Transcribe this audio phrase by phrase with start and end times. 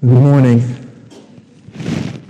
[0.00, 0.60] Good morning.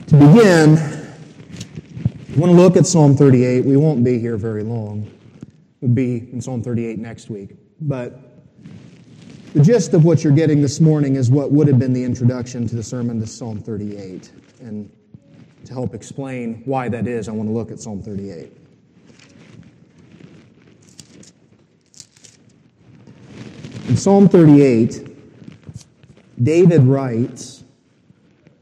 [0.06, 3.62] To begin, I want to look at Psalm 38.
[3.62, 5.06] We won't be here very long.
[5.82, 7.56] We'll be in Psalm 38 next week.
[7.82, 8.42] But
[9.52, 12.66] the gist of what you're getting this morning is what would have been the introduction
[12.68, 14.32] to the sermon to Psalm 38.
[14.60, 14.90] And
[15.66, 18.50] to help explain why that is, I want to look at Psalm 38.
[23.90, 25.04] In Psalm 38,
[26.42, 27.57] David writes,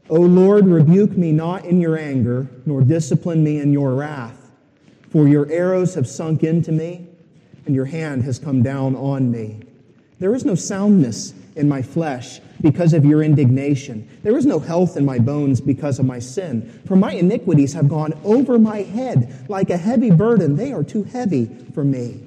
[0.09, 4.51] O Lord, rebuke me not in your anger, nor discipline me in your wrath.
[5.09, 7.07] For your arrows have sunk into me,
[7.65, 9.59] and your hand has come down on me.
[10.19, 14.07] There is no soundness in my flesh because of your indignation.
[14.23, 16.81] There is no health in my bones because of my sin.
[16.87, 20.55] For my iniquities have gone over my head like a heavy burden.
[20.55, 22.23] They are too heavy for me.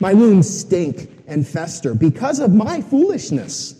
[0.00, 3.74] My wounds stink and fester because of my foolishness.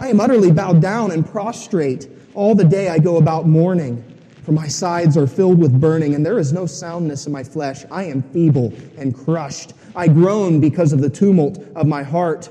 [0.00, 2.08] I am utterly bowed down and prostrate.
[2.38, 4.00] All the day I go about mourning,
[4.44, 7.84] for my sides are filled with burning, and there is no soundness in my flesh.
[7.90, 9.72] I am feeble and crushed.
[9.96, 12.48] I groan because of the tumult of my heart.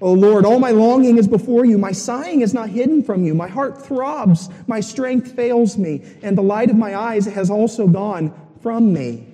[0.00, 1.76] O Lord, all my longing is before you.
[1.76, 3.34] My sighing is not hidden from you.
[3.34, 4.48] My heart throbs.
[4.68, 9.28] My strength fails me, and the light of my eyes has also gone from me.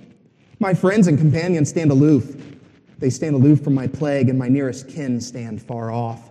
[0.58, 2.34] My friends and companions stand aloof.
[2.98, 6.28] They stand aloof from my plague, and my nearest kin stand far off.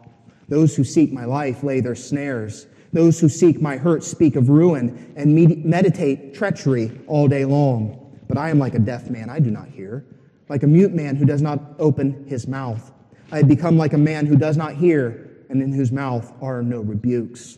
[0.50, 2.68] Those who seek my life lay their snares.
[2.92, 7.96] Those who seek my hurt speak of ruin and meditate treachery all day long.
[8.28, 10.06] But I am like a deaf man, I do not hear,
[10.50, 12.92] like a mute man who does not open his mouth.
[13.32, 16.62] I have become like a man who does not hear, and in whose mouth are
[16.62, 17.58] no rebukes.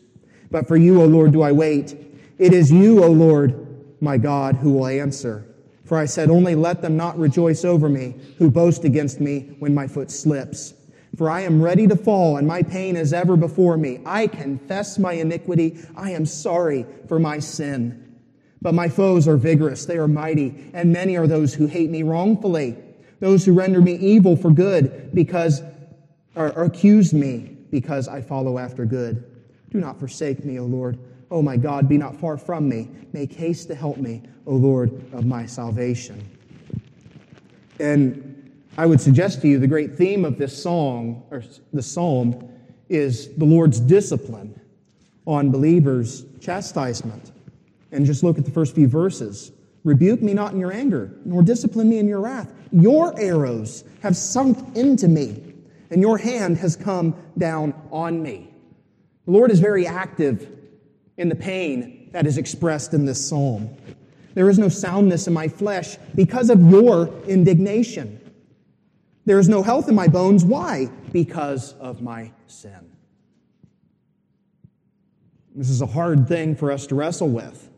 [0.49, 1.95] But for you, O Lord, do I wait.
[2.37, 3.67] It is you, O Lord,
[4.01, 5.45] my God, who will answer.
[5.85, 9.73] For I said, Only let them not rejoice over me, who boast against me when
[9.73, 10.73] my foot slips.
[11.15, 13.99] For I am ready to fall, and my pain is ever before me.
[14.05, 15.77] I confess my iniquity.
[15.95, 18.17] I am sorry for my sin.
[18.61, 22.03] But my foes are vigorous, they are mighty, and many are those who hate me
[22.03, 22.77] wrongfully,
[23.19, 25.63] those who render me evil for good, because
[26.35, 29.25] or, or accuse me because I follow after good.
[29.69, 30.99] Do not forsake me, O Lord.
[31.29, 32.89] O my God, be not far from me.
[33.13, 36.29] Make haste to help me, O Lord of my salvation.
[37.79, 38.30] And
[38.77, 41.43] I would suggest to you the great theme of this song, or
[41.73, 42.49] the psalm,
[42.89, 44.59] is the Lord's discipline
[45.25, 47.31] on believers' chastisement.
[47.91, 49.51] And just look at the first few verses.
[49.83, 52.51] Rebuke me not in your anger, nor discipline me in your wrath.
[52.71, 55.53] Your arrows have sunk into me,
[55.89, 58.53] and your hand has come down on me.
[59.25, 60.47] The Lord is very active
[61.17, 63.69] in the pain that is expressed in this psalm.
[64.33, 68.20] There is no soundness in my flesh because of your indignation.
[69.25, 70.43] There is no health in my bones.
[70.43, 70.89] Why?
[71.11, 72.89] Because of my sin.
[75.55, 77.69] This is a hard thing for us to wrestle with.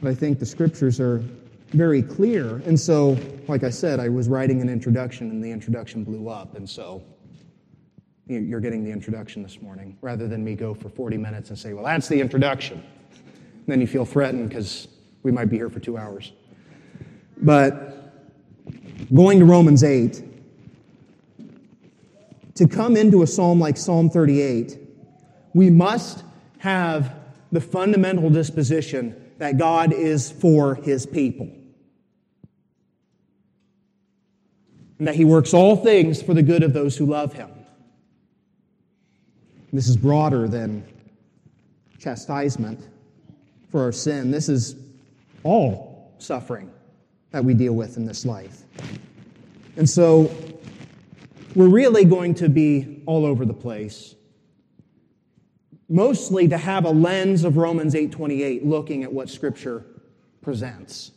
[0.00, 1.22] But I think the scriptures are
[1.70, 2.62] very clear.
[2.66, 3.18] And so,
[3.48, 6.56] like I said, I was writing an introduction and the introduction blew up.
[6.56, 7.02] And so,
[8.26, 11.74] you're getting the introduction this morning rather than me go for 40 minutes and say,
[11.74, 12.78] well, that's the introduction.
[12.78, 14.88] And then you feel threatened because
[15.22, 16.32] we might be here for two hours.
[17.38, 18.03] But
[19.12, 20.22] going to Romans 8,
[22.54, 24.78] to come into a psalm like Psalm 38,
[25.54, 26.22] we must
[26.58, 27.14] have
[27.52, 31.48] the fundamental disposition that God is for his people.
[34.98, 37.50] And that he works all things for the good of those who love him.
[39.72, 40.86] This is broader than
[41.98, 42.80] chastisement
[43.70, 44.30] for our sin.
[44.30, 44.76] This is
[45.42, 46.70] all suffering
[47.34, 48.62] that we deal with in this life.
[49.76, 50.32] And so
[51.56, 54.14] we're really going to be all over the place.
[55.88, 59.84] Mostly to have a lens of Romans 8:28 looking at what scripture
[60.42, 61.10] presents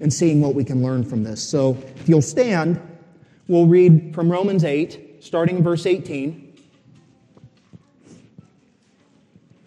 [0.00, 1.42] and seeing what we can learn from this.
[1.42, 2.80] So, if you'll stand,
[3.48, 6.56] we'll read from Romans 8 starting in verse 18.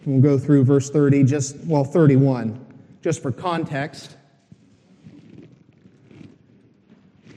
[0.06, 2.58] We'll go through verse 30 just well 31
[3.00, 4.16] just for context.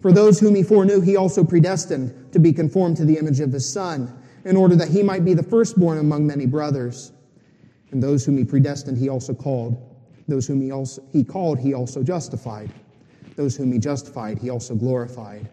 [0.00, 3.52] For those whom he foreknew, he also predestined to be conformed to the image of
[3.52, 4.12] his Son,
[4.44, 7.12] in order that he might be the firstborn among many brothers.
[7.90, 9.84] And those whom he predestined, he also called.
[10.28, 12.70] Those whom he, also, he called, he also justified.
[13.34, 15.48] Those whom he justified, he also glorified.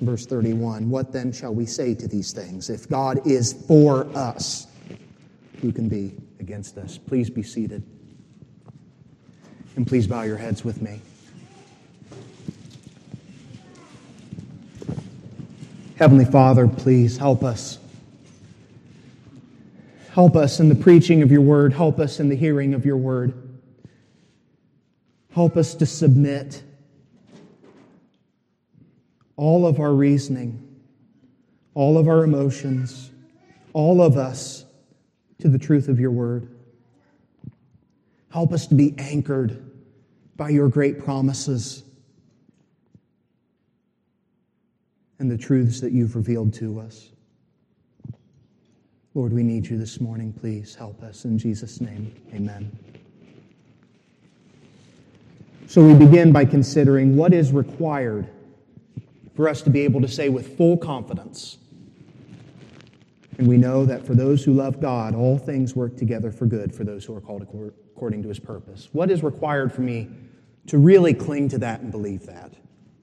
[0.00, 2.70] Verse 31 What then shall we say to these things?
[2.70, 4.66] If God is for us,
[5.60, 6.98] who can be against us?
[6.98, 7.82] Please be seated.
[9.76, 11.00] And please bow your heads with me.
[16.02, 17.78] Heavenly Father, please help us.
[20.10, 21.72] Help us in the preaching of your word.
[21.72, 23.32] Help us in the hearing of your word.
[25.32, 26.60] Help us to submit
[29.36, 30.76] all of our reasoning,
[31.72, 33.12] all of our emotions,
[33.72, 34.64] all of us
[35.38, 36.52] to the truth of your word.
[38.32, 39.70] Help us to be anchored
[40.34, 41.81] by your great promises
[45.18, 47.10] and the truths that you've revealed to us.
[49.14, 50.32] Lord, we need you this morning.
[50.32, 51.24] Please help us.
[51.26, 52.72] In Jesus' name, amen.
[55.66, 58.28] So we begin by considering what is required
[59.34, 61.58] for us to be able to say with full confidence.
[63.38, 66.74] And we know that for those who love God, all things work together for good
[66.74, 68.88] for those who are called according to his purpose.
[68.92, 70.08] What is required for me
[70.66, 72.54] to really cling to that and believe that?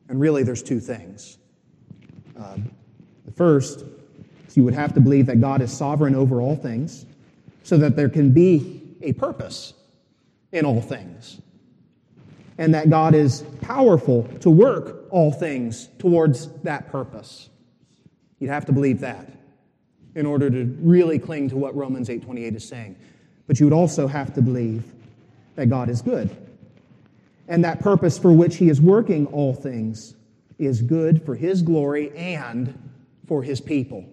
[0.08, 1.38] And really, there's two things.
[3.26, 3.84] The first
[4.60, 7.06] you would have to believe that God is sovereign over all things
[7.64, 9.74] so that there can be a purpose
[10.52, 11.40] in all things.
[12.58, 17.50] And that God is powerful to work all things towards that purpose.
[18.40, 19.32] You'd have to believe that
[20.14, 22.98] in order to really cling to what Romans 8:28 is saying.
[23.48, 24.84] But you would also have to believe
[25.56, 26.30] that God is good.
[27.48, 30.16] And that purpose for which he is working all things
[30.60, 32.78] is good for his glory and
[33.26, 34.06] for his people.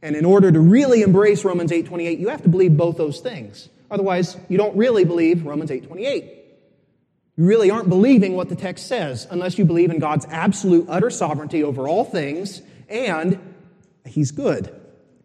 [0.00, 3.68] And in order to really embrace Romans 8:28, you have to believe both those things.
[3.90, 6.24] Otherwise, you don't really believe Romans 8:28.
[7.36, 11.10] You really aren't believing what the text says unless you believe in God's absolute utter
[11.10, 13.38] sovereignty over all things and
[14.06, 14.72] he's good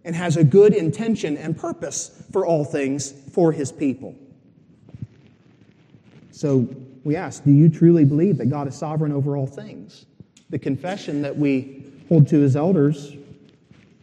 [0.04, 4.16] and has a good intention and purpose for all things for his people.
[6.32, 6.68] So
[7.04, 10.06] we ask, do you truly believe that God is sovereign over all things?
[10.50, 13.16] The confession that we hold to as elders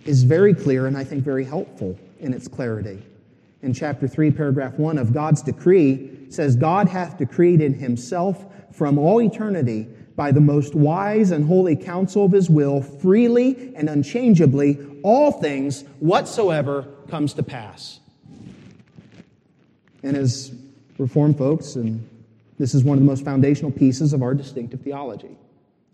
[0.04, 3.02] is very clear and I think very helpful in its clarity.
[3.62, 8.98] In chapter 3, paragraph 1 of God's decree says, God hath decreed in himself from
[8.98, 14.78] all eternity by the most wise and holy counsel of his will, freely and unchangeably,
[15.02, 18.00] all things whatsoever comes to pass.
[20.02, 20.52] And as
[20.98, 22.08] Reformed folks and
[22.58, 25.36] this is one of the most foundational pieces of our distinctive theology.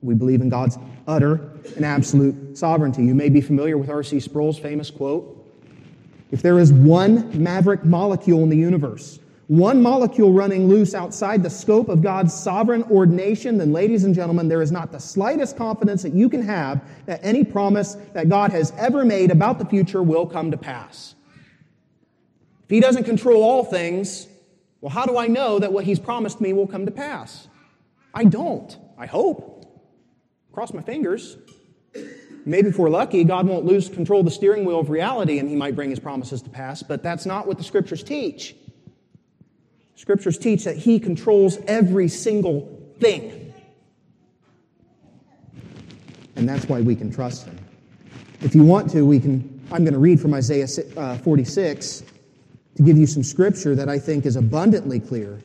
[0.02, 3.04] We believe in God's utter and absolute sovereignty.
[3.04, 4.20] You may be familiar with R.C.
[4.20, 5.46] Sproul's famous quote
[6.30, 9.18] If there is one maverick molecule in the universe,
[9.48, 14.48] one molecule running loose outside the scope of God's sovereign ordination, then, ladies and gentlemen,
[14.48, 18.52] there is not the slightest confidence that you can have that any promise that God
[18.52, 21.14] has ever made about the future will come to pass.
[22.64, 24.28] If He doesn't control all things,
[24.84, 27.48] well, how do I know that what he's promised me will come to pass?
[28.12, 28.76] I don't.
[28.98, 29.64] I hope.
[30.52, 31.38] Cross my fingers.
[32.44, 35.48] Maybe if we're lucky, God won't lose control of the steering wheel of reality and
[35.48, 38.56] he might bring his promises to pass, but that's not what the scriptures teach.
[39.94, 43.54] Scriptures teach that he controls every single thing.
[46.36, 47.58] And that's why we can trust him.
[48.42, 52.02] If you want to, we can, I'm going to read from Isaiah uh, 46
[52.76, 55.40] to give you some scripture that I think is abundantly clear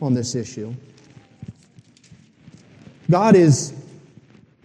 [0.00, 0.74] on this issue.
[3.10, 3.74] God is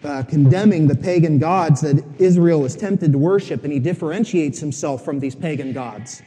[0.04, 5.04] uh, condemning the pagan gods that Israel was tempted to worship, and he differentiates himself
[5.04, 6.22] from these pagan gods.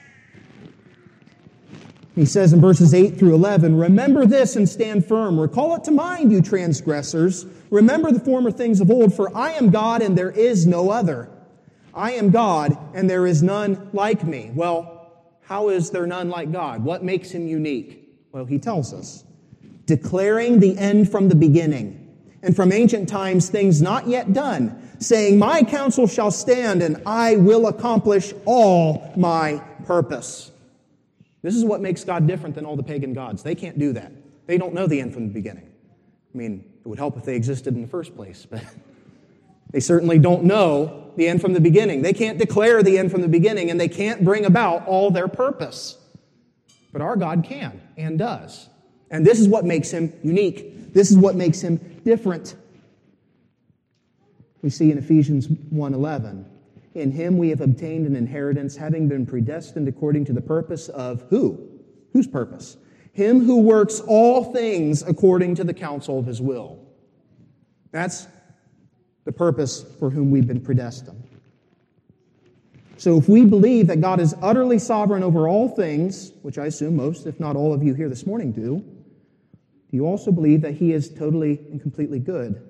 [2.15, 5.39] He says in verses 8 through 11, Remember this and stand firm.
[5.39, 7.45] Recall it to mind, you transgressors.
[7.69, 11.29] Remember the former things of old, for I am God and there is no other.
[11.93, 14.51] I am God and there is none like me.
[14.53, 14.98] Well,
[15.49, 16.83] how is there none like God?
[16.83, 18.07] What makes him unique?
[18.31, 19.23] Well, he tells us
[19.85, 25.39] declaring the end from the beginning, and from ancient times things not yet done, saying,
[25.39, 30.51] My counsel shall stand, and I will accomplish all my purpose.
[31.41, 33.41] This is what makes God different than all the pagan gods.
[33.41, 34.11] They can't do that.
[34.45, 35.65] They don't know the end from the beginning.
[35.65, 38.63] I mean, it would help if they existed in the first place, but
[39.71, 42.01] they certainly don't know the end from the beginning.
[42.01, 45.27] They can't declare the end from the beginning, and they can't bring about all their
[45.27, 45.97] purpose.
[46.91, 48.69] But our God can and does.
[49.11, 50.93] And this is what makes him unique.
[50.93, 52.55] This is what makes him different.
[54.61, 56.45] We see in Ephesians 1:11,
[56.95, 61.23] in him we have obtained an inheritance having been predestined according to the purpose of
[61.29, 61.59] who?
[62.13, 62.77] Whose purpose?
[63.13, 66.79] Him who works all things according to the counsel of his will.
[67.91, 68.27] That's
[69.25, 71.23] the purpose for whom we've been predestined.
[72.97, 76.97] So if we believe that God is utterly sovereign over all things, which I assume
[76.97, 80.73] most, if not all of you here this morning do, do you also believe that
[80.73, 82.61] He is totally and completely good?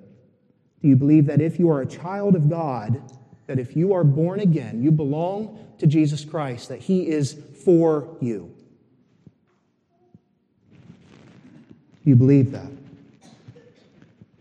[0.82, 3.02] Do you believe that if you are a child of God,
[3.46, 8.16] that if you are born again, you belong to Jesus Christ, that He is for
[8.20, 8.54] you?
[12.04, 12.70] Do you believe that?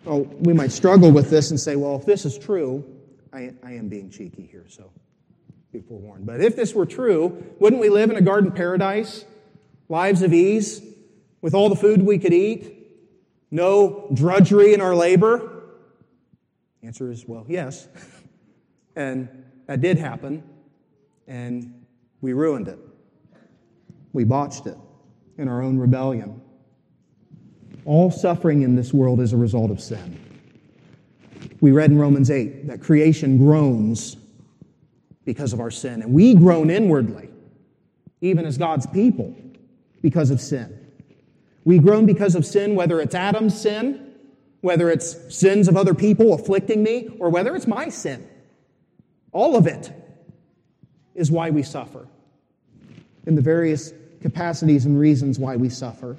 [0.05, 2.85] Well, we might struggle with this and say, well, if this is true,
[3.33, 4.91] I, I am being cheeky here, so
[5.71, 6.25] be forewarned.
[6.25, 9.25] But if this were true, wouldn't we live in a garden paradise?
[9.87, 10.81] Lives of ease,
[11.41, 12.75] with all the food we could eat?
[13.51, 15.63] No drudgery in our labor?
[16.81, 17.87] The answer is, well, yes.
[18.95, 19.27] and
[19.67, 20.43] that did happen,
[21.27, 21.85] and
[22.21, 22.79] we ruined it.
[24.13, 24.77] We botched it
[25.37, 26.41] in our own rebellion.
[27.89, 30.19] All suffering in this world is a result of sin.
[31.59, 34.15] We read in Romans 8 that creation groans
[35.25, 37.29] because of our sin, and we groan inwardly,
[38.21, 39.35] even as God's people,
[40.03, 40.85] because of sin.
[41.65, 44.13] We groan because of sin, whether it's Adam's sin,
[44.61, 48.23] whether it's sins of other people afflicting me, or whether it's my sin.
[49.31, 49.91] All of it
[51.15, 52.07] is why we suffer,
[53.25, 56.17] in the various capacities and reasons why we suffer.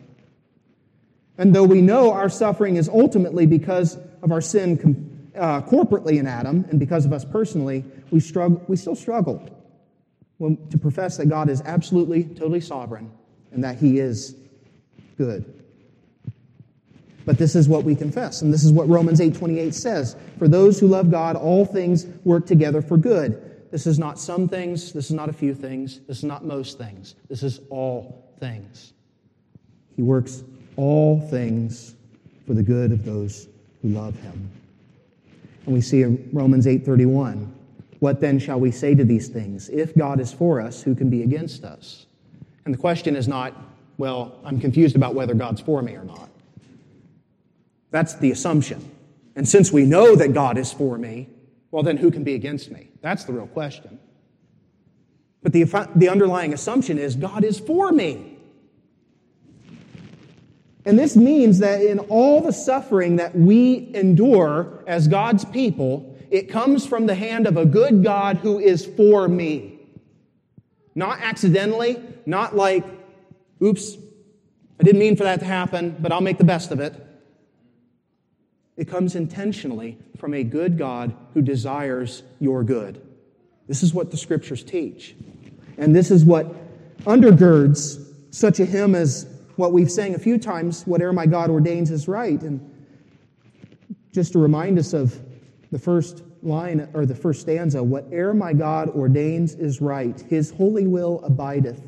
[1.39, 6.27] And though we know our suffering is ultimately because of our sin uh, corporately in
[6.27, 9.49] Adam and because of us personally, we, struggle, we still struggle
[10.39, 13.11] when, to profess that God is absolutely, totally sovereign
[13.53, 14.37] and that He is
[15.17, 15.61] good.
[17.27, 20.17] But this is what we confess, and this is what Romans 8:28 says.
[20.39, 23.69] For those who love God, all things work together for good.
[23.71, 26.79] This is not some things, this is not a few things, this is not most
[26.79, 27.15] things.
[27.29, 28.95] This is all things.
[29.95, 30.43] He works
[30.81, 31.95] all things
[32.47, 33.49] for the good of those
[33.83, 34.51] who love him.
[35.67, 37.53] And we see in Romans 8:31,
[37.99, 39.69] what then shall we say to these things?
[39.69, 42.07] If God is for us, who can be against us?
[42.65, 43.55] And the question is not
[43.99, 46.31] well, I'm confused about whether God's for me or not.
[47.91, 48.91] That's the assumption.
[49.37, 51.29] And since we know that God is for me,
[51.71, 52.89] well, then who can be against me?
[53.03, 53.99] That's the real question.
[55.43, 58.30] But the, the underlying assumption is God is for me.
[60.85, 66.49] And this means that in all the suffering that we endure as God's people, it
[66.49, 69.81] comes from the hand of a good God who is for me.
[70.95, 72.85] Not accidentally, not like
[73.63, 73.99] Oops,
[74.79, 76.95] I didn't mean for that to happen, but I'll make the best of it.
[78.77, 83.07] It comes intentionally from a good God who desires your good.
[83.69, 85.15] This is what the scriptures teach.
[85.77, 86.55] And this is what
[87.05, 89.27] undergirds such a hymn as
[89.61, 92.41] what we've sang a few times, whatever my God ordains is right.
[92.43, 92.61] And
[94.13, 95.21] just to remind us of
[95.71, 100.87] the first line or the first stanza, whatever my God ordains is right, his holy
[100.87, 101.81] will abideth.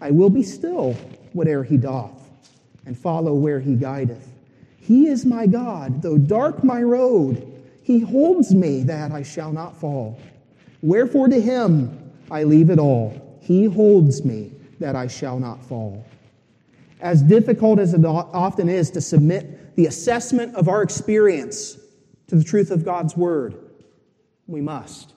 [0.00, 0.94] I will be still,
[1.32, 2.30] whate'er he doth,
[2.86, 4.32] and follow where he guideth.
[4.78, 7.44] He is my God, though dark my road,
[7.82, 10.18] he holds me that I shall not fall.
[10.82, 13.38] Wherefore to him I leave it all.
[13.40, 16.06] He holds me that I shall not fall.
[17.00, 21.78] As difficult as it often is to submit the assessment of our experience
[22.26, 23.56] to the truth of God's word,
[24.46, 25.14] we must.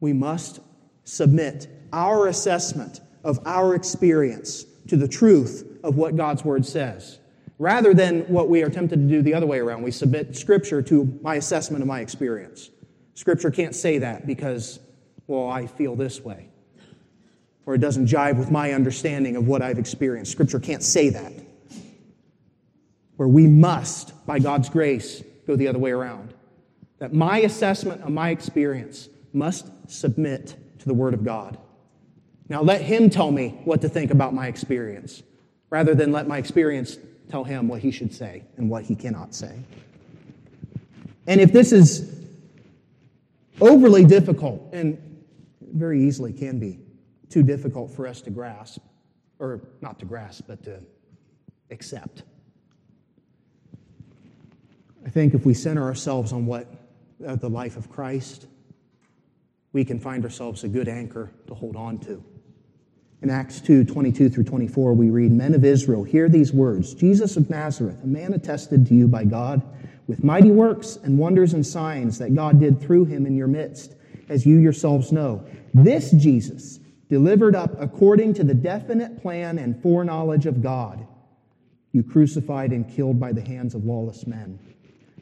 [0.00, 0.60] We must
[1.04, 7.18] submit our assessment of our experience to the truth of what God's Word says,
[7.58, 9.82] rather than what we are tempted to do the other way around.
[9.82, 12.70] We submit Scripture to my assessment of my experience.
[13.14, 14.78] Scripture can't say that because,
[15.26, 16.50] well, I feel this way.
[17.66, 20.30] Or it doesn't jive with my understanding of what I've experienced.
[20.30, 21.32] Scripture can't say that.
[23.16, 26.32] Where we must, by God's grace, go the other way around.
[26.98, 31.58] That my assessment of my experience must submit to the Word of God.
[32.48, 35.22] Now let Him tell me what to think about my experience,
[35.68, 36.96] rather than let my experience
[37.28, 39.58] tell Him what He should say and what He cannot say.
[41.26, 42.14] And if this is
[43.60, 45.02] overly difficult, and
[45.60, 46.78] very easily can be
[47.30, 48.80] too difficult for us to grasp,
[49.38, 50.80] or not to grasp, but to
[51.70, 52.22] accept.
[55.04, 56.66] I think if we center ourselves on what
[57.26, 58.46] uh, the life of Christ,
[59.72, 62.22] we can find ourselves a good anchor to hold on to.
[63.22, 67.36] In Acts 2 22 through 24, we read, Men of Israel, hear these words Jesus
[67.36, 69.62] of Nazareth, a man attested to you by God
[70.06, 73.94] with mighty works and wonders and signs that God did through him in your midst,
[74.28, 75.44] as you yourselves know.
[75.74, 81.06] This Jesus, delivered up according to the definite plan and foreknowledge of God,
[81.92, 84.58] you crucified and killed by the hands of lawless men.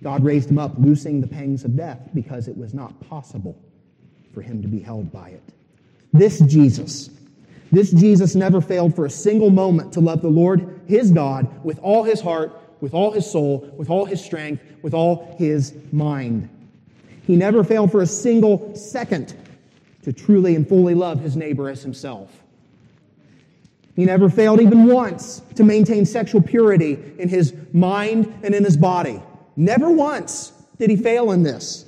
[0.02, 3.58] God raised him up, loosing the pangs of death, because it was not possible
[4.32, 5.42] for him to be held by it.
[6.12, 7.10] This Jesus,
[7.72, 11.78] this Jesus never failed for a single moment to love the Lord, his God, with
[11.80, 16.48] all his heart, with all his soul, with all his strength, with all his mind.
[17.26, 19.34] He never failed for a single second
[20.04, 22.30] to truly and fully love his neighbor as himself.
[23.96, 28.76] He never failed even once to maintain sexual purity in his mind and in his
[28.76, 29.22] body.
[29.56, 31.84] Never once did he fail in this.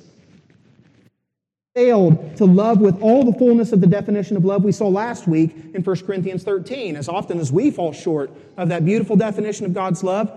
[1.75, 5.27] Failed to love with all the fullness of the definition of love we saw last
[5.27, 6.95] week in 1 Corinthians 13.
[6.95, 10.31] As often as we fall short of that beautiful definition of God's love,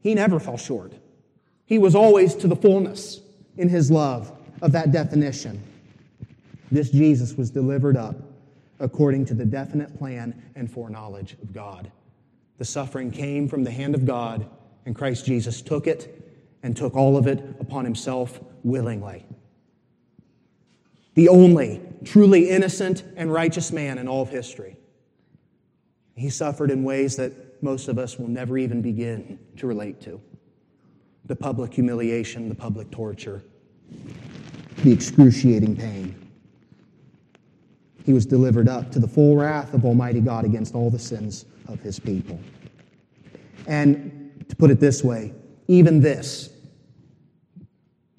[0.00, 0.92] he never fell short.
[1.66, 3.20] He was always to the fullness
[3.56, 5.62] in his love of that definition.
[6.74, 8.16] This Jesus was delivered up
[8.80, 11.92] according to the definite plan and foreknowledge of God.
[12.58, 14.44] The suffering came from the hand of God,
[14.84, 16.20] and Christ Jesus took it
[16.64, 19.24] and took all of it upon himself willingly.
[21.14, 24.76] The only truly innocent and righteous man in all of history.
[26.16, 30.20] He suffered in ways that most of us will never even begin to relate to
[31.24, 33.44] the public humiliation, the public torture,
[34.82, 36.23] the excruciating pain.
[38.04, 41.46] He was delivered up to the full wrath of Almighty God against all the sins
[41.68, 42.38] of his people.
[43.66, 45.32] And to put it this way,
[45.68, 46.50] even this,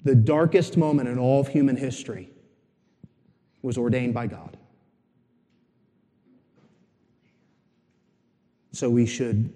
[0.02, 2.28] the darkest moment in all of human history,
[3.62, 4.56] was ordained by God.
[8.72, 9.52] So we should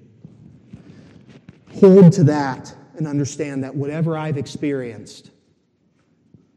[1.75, 5.31] hold to that and understand that whatever I've experienced,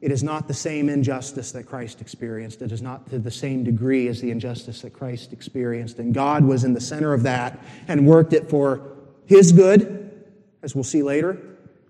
[0.03, 2.61] it is not the same injustice that Christ experienced.
[2.61, 5.97] It is not to the same degree as the injustice that Christ experienced.
[5.97, 10.25] And God was in the center of that and worked it for His good,
[10.61, 11.39] as we'll see later,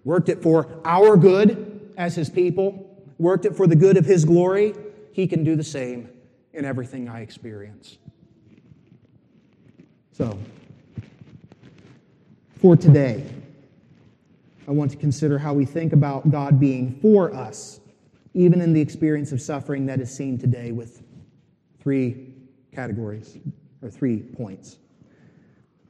[0.03, 4.25] worked it for our good as His people, worked it for the good of His
[4.25, 4.75] glory.
[5.11, 6.07] He can do the same
[6.53, 7.97] in everything I experience.
[10.11, 10.37] So,
[12.61, 13.25] for today,
[14.67, 17.79] I want to consider how we think about God being for us
[18.33, 21.03] even in the experience of suffering that is seen today with
[21.79, 22.33] three
[22.71, 23.37] categories
[23.81, 24.77] or three points.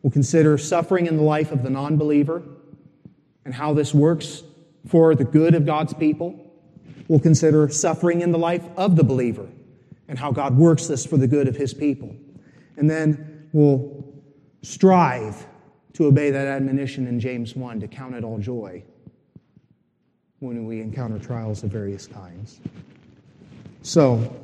[0.01, 2.43] We'll consider suffering in the life of the non believer
[3.45, 4.43] and how this works
[4.87, 6.37] for the good of God's people.
[7.07, 9.47] We'll consider suffering in the life of the believer
[10.07, 12.13] and how God works this for the good of his people.
[12.75, 14.03] And then we'll
[14.61, 15.45] strive
[15.93, 18.83] to obey that admonition in James 1 to count it all joy
[20.43, 22.59] when we encounter trials of various kinds.
[23.81, 24.35] So,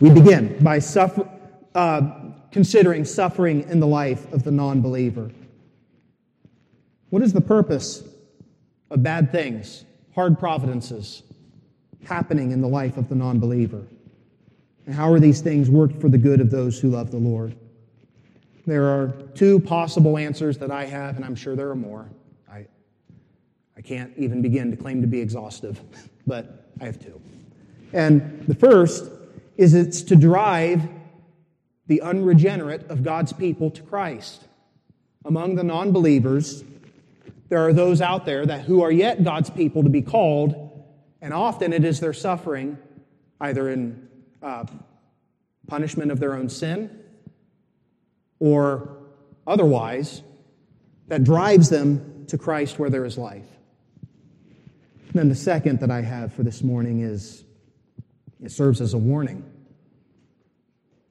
[0.00, 1.28] we begin by suffer,
[1.74, 2.10] uh,
[2.50, 5.30] considering suffering in the life of the non believer.
[7.10, 8.04] What is the purpose
[8.90, 11.22] of bad things, hard providences
[12.04, 13.82] happening in the life of the non believer?
[14.86, 17.54] And how are these things worked for the good of those who love the Lord?
[18.66, 22.08] There are two possible answers that I have, and I'm sure there are more.
[23.78, 25.80] I can't even begin to claim to be exhaustive,
[26.26, 27.20] but I have two.
[27.92, 29.08] And the first
[29.56, 30.82] is it's to drive
[31.86, 34.44] the unregenerate of God's people to Christ.
[35.24, 36.64] Among the non believers,
[37.50, 40.84] there are those out there that who are yet God's people to be called,
[41.22, 42.78] and often it is their suffering,
[43.40, 44.08] either in
[44.42, 44.64] uh,
[45.68, 47.00] punishment of their own sin
[48.40, 48.98] or
[49.46, 50.22] otherwise,
[51.06, 53.46] that drives them to Christ where there is life.
[55.08, 57.44] And then the second that I have for this morning is
[58.42, 59.42] it serves as a warning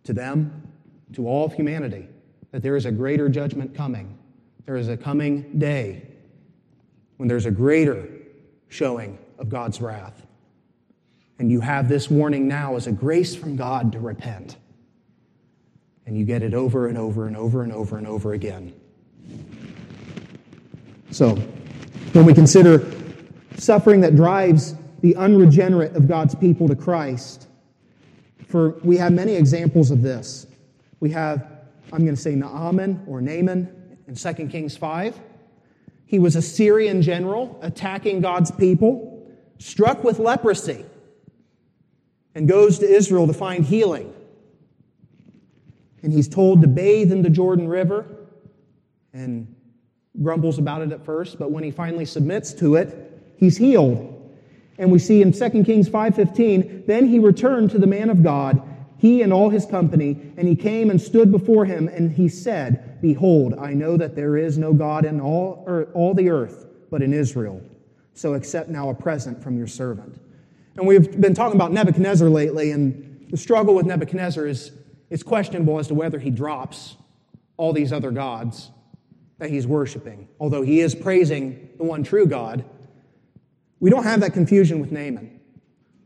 [0.04, 0.72] to them
[1.14, 2.08] to all of humanity
[2.52, 4.18] that there is a greater judgment coming.
[4.66, 6.08] There is a coming day
[7.18, 8.08] when there's a greater
[8.70, 10.26] showing of God's wrath.
[11.40, 14.58] And you have this warning now as a grace from God to repent.
[16.06, 18.74] And you get it over and over and over and over and over again.
[21.12, 21.36] So,
[22.14, 22.80] when we consider
[23.58, 27.48] suffering that drives the unregenerate of God's people to Christ,
[28.48, 30.48] for we have many examples of this.
[31.00, 31.46] We have,
[31.92, 35.20] I'm going to say Naaman or Naaman in 2 Kings 5.
[36.06, 40.86] He was a Syrian general attacking God's people, struck with leprosy,
[42.34, 44.14] and goes to Israel to find healing.
[46.02, 48.06] And he's told to bathe in the Jordan River
[49.14, 49.54] and
[50.22, 54.14] grumbles about it at first, but when he finally submits to it, he's healed.
[54.78, 58.62] And we see in 2 Kings 5:15, then he returned to the man of God,
[58.98, 63.00] he and all his company, and he came and stood before him, and he said,
[63.02, 67.02] Behold, I know that there is no God in all, or all the earth but
[67.02, 67.62] in Israel.
[68.14, 70.20] So accept now a present from your servant.
[70.76, 74.72] And we've been talking about Nebuchadnezzar lately, and the struggle with Nebuchadnezzar is
[75.10, 76.98] it's questionable as to whether he drops
[77.58, 78.72] all these other gods
[79.40, 82.66] that he's worshiping, although he is praising the one true God.
[83.80, 85.40] We don't have that confusion with Naaman.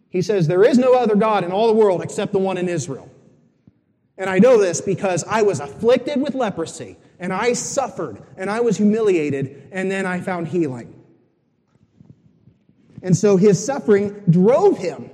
[0.10, 2.68] He says, There is no other God in all the world except the one in
[2.68, 3.10] Israel.
[4.18, 8.60] And I know this because I was afflicted with leprosy, and I suffered, and I
[8.60, 10.94] was humiliated, and then I found healing.
[13.02, 15.10] And so his suffering drove him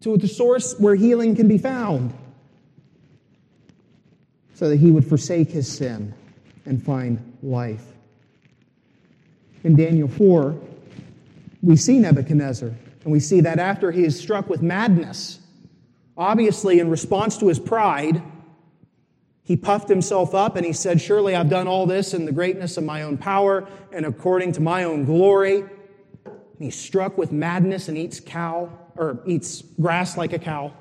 [0.00, 2.14] to the source where healing can be found
[4.54, 6.14] so that he would forsake his sin
[6.64, 7.84] and find life.
[9.62, 10.58] In Daniel 4,
[11.62, 15.40] we see Nebuchadnezzar, and we see that after he is struck with madness,
[16.16, 18.22] obviously in response to his pride,
[19.42, 22.76] he puffed himself up and he said, Surely I've done all this in the greatness
[22.76, 25.60] of my own power and according to my own glory.
[25.60, 30.72] And he's struck with madness and eats cow, or eats grass like a cow.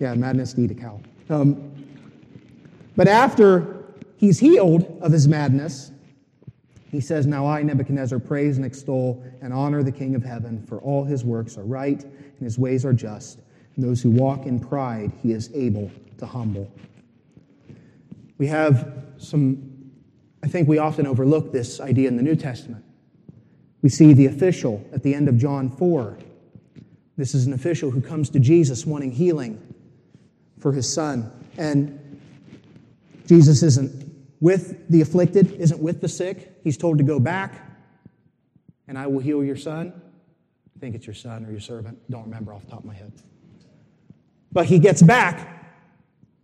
[0.00, 1.00] Yeah, madness to eat a cow.
[1.30, 1.72] Um,
[2.96, 3.84] but after
[4.16, 5.92] he's healed of his madness,
[6.94, 10.78] he says, Now I, Nebuchadnezzar, praise and extol and honor the King of heaven, for
[10.78, 13.40] all his works are right and his ways are just.
[13.74, 16.70] And those who walk in pride, he is able to humble.
[18.38, 19.90] We have some,
[20.42, 22.84] I think we often overlook this idea in the New Testament.
[23.82, 26.16] We see the official at the end of John 4.
[27.16, 29.60] This is an official who comes to Jesus wanting healing
[30.58, 31.30] for his son.
[31.58, 32.20] And
[33.26, 34.03] Jesus isn't
[34.44, 36.60] with the afflicted, isn't with the sick.
[36.62, 37.66] He's told to go back,
[38.86, 39.90] and I will heal your son.
[40.76, 41.98] I think it's your son or your servant.
[42.10, 43.10] Don't remember off the top of my head.
[44.52, 45.66] But he gets back,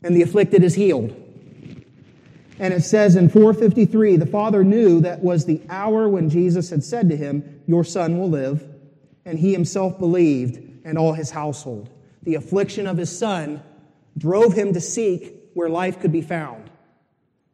[0.03, 1.15] and the afflicted is healed.
[2.59, 6.83] And it says in 453 the father knew that was the hour when Jesus had
[6.83, 8.67] said to him, Your son will live.
[9.27, 11.91] And he himself believed, and all his household.
[12.23, 13.63] The affliction of his son
[14.17, 16.60] drove him to seek where life could be found.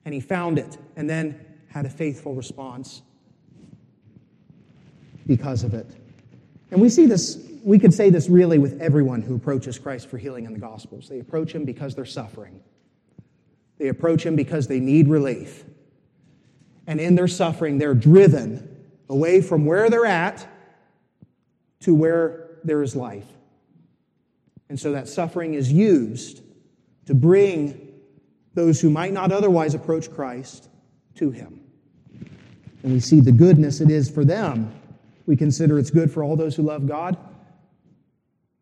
[0.07, 1.39] And he found it and then
[1.69, 3.03] had a faithful response
[5.27, 5.87] because of it.
[6.71, 10.17] And we see this, we could say this really with everyone who approaches Christ for
[10.17, 11.09] healing in the Gospels.
[11.09, 12.63] They approach him because they're suffering,
[13.79, 15.65] they approach him because they need relief.
[16.87, 20.47] And in their suffering, they're driven away from where they're at
[21.81, 23.27] to where there is life.
[24.69, 26.43] And so that suffering is used
[27.07, 27.86] to bring
[28.57, 30.69] those who might not otherwise approach Christ
[31.15, 31.61] to Him.
[32.83, 34.75] And we see the goodness it is for them.
[35.27, 37.17] We consider it's good for all those who love God.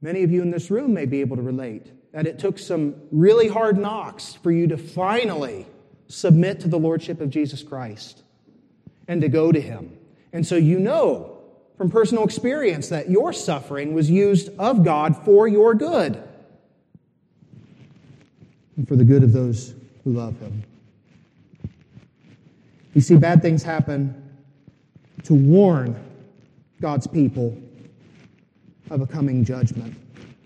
[0.03, 2.97] Many of you in this room may be able to relate that it took some
[3.13, 5.65] really hard knocks for you to finally
[6.09, 8.23] submit to the Lordship of Jesus Christ
[9.07, 9.97] and to go to Him.
[10.33, 11.39] And so you know
[11.77, 16.21] from personal experience that your suffering was used of God for your good
[18.77, 19.75] and for the good of those
[20.05, 20.63] who love him.
[22.95, 24.15] You see, bad things happen
[25.25, 25.97] to warn
[26.81, 27.59] God's people
[28.91, 29.97] of a coming judgment.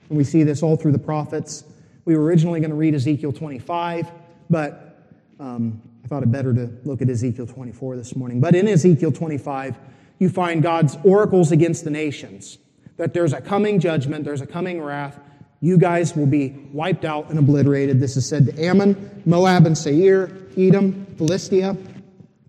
[0.09, 1.64] And we see this all through the prophets.
[2.05, 4.11] We were originally going to read Ezekiel 25,
[4.49, 5.05] but
[5.38, 8.40] um, I thought it better to look at Ezekiel 24 this morning.
[8.40, 9.77] But in Ezekiel 25,
[10.18, 12.59] you find God's oracles against the nations
[12.97, 15.21] that there's a coming judgment, there's a coming wrath,
[15.61, 18.01] you guys will be wiped out and obliterated.
[18.01, 21.77] This is said to Ammon, Moab, and Seir, Edom, Philistia.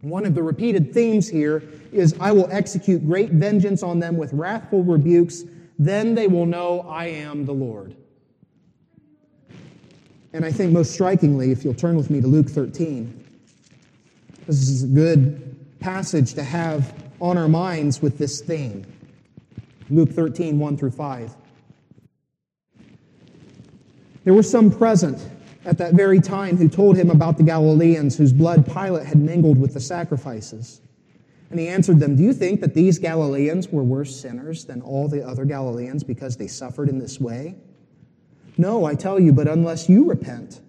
[0.01, 4.31] One of the repeated themes here is I will execute great vengeance on them with
[4.33, 5.43] wrathful rebukes.
[5.79, 7.95] Then they will know I am the Lord.
[10.33, 13.25] And I think most strikingly, if you'll turn with me to Luke 13,
[14.45, 18.85] this is a good passage to have on our minds with this theme.
[19.89, 21.35] Luke 13, 1 through 5.
[24.29, 25.27] There were some present
[25.65, 29.59] at that very time who told him about the Galileans whose blood Pilate had mingled
[29.59, 30.81] with the sacrifices.
[31.49, 35.07] And he answered them, Do you think that these Galileans were worse sinners than all
[35.07, 37.55] the other Galileans because they suffered in this way?
[38.55, 40.61] No, I tell you, but unless you repent,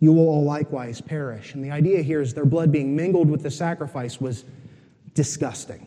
[0.00, 1.52] you will all likewise perish.
[1.52, 4.46] And the idea here is their blood being mingled with the sacrifice was
[5.12, 5.86] disgusting,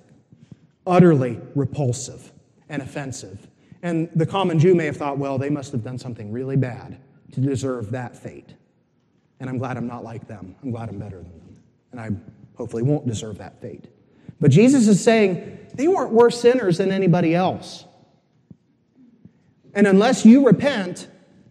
[0.85, 2.31] utterly repulsive
[2.69, 3.47] and offensive.
[3.81, 6.99] And the common Jew may have thought, well, they must have done something really bad
[7.33, 8.53] to deserve that fate.
[9.39, 10.55] And I'm glad I'm not like them.
[10.63, 11.63] I'm glad I'm better than them.
[11.91, 12.09] And I
[12.57, 13.85] hopefully won't deserve that fate.
[14.39, 17.85] But Jesus is saying they weren't worse sinners than anybody else.
[19.73, 21.07] And unless you repent,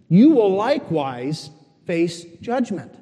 [0.08, 1.50] you will likewise
[1.87, 2.94] face judgment.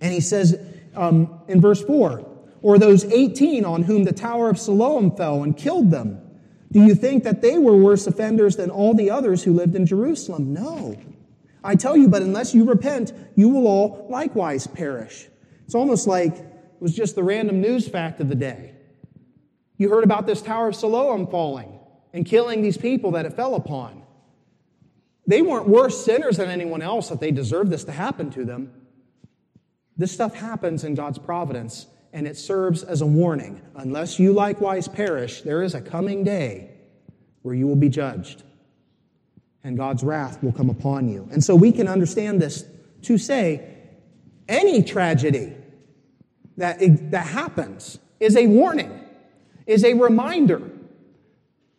[0.00, 0.58] And he says
[0.94, 2.26] um, in verse 4
[2.60, 6.20] or those 18 on whom the Tower of Siloam fell and killed them,
[6.74, 9.86] do you think that they were worse offenders than all the others who lived in
[9.86, 10.52] Jerusalem?
[10.52, 10.98] No.
[11.62, 15.28] I tell you, but unless you repent, you will all likewise perish.
[15.66, 18.74] It's almost like it was just the random news fact of the day.
[19.78, 21.78] You heard about this Tower of Siloam falling
[22.12, 24.02] and killing these people that it fell upon.
[25.28, 28.72] They weren't worse sinners than anyone else that they deserved this to happen to them.
[29.96, 33.60] This stuff happens in God's providence, and it serves as a warning.
[33.74, 36.70] Unless you likewise perish, there is a coming day
[37.42, 38.44] where you will be judged,
[39.64, 41.28] and God's wrath will come upon you.
[41.32, 42.64] And so we can understand this
[43.02, 43.68] to say
[44.48, 45.54] any tragedy
[46.56, 46.78] that,
[47.10, 49.00] that happens is a warning,
[49.66, 50.62] is a reminder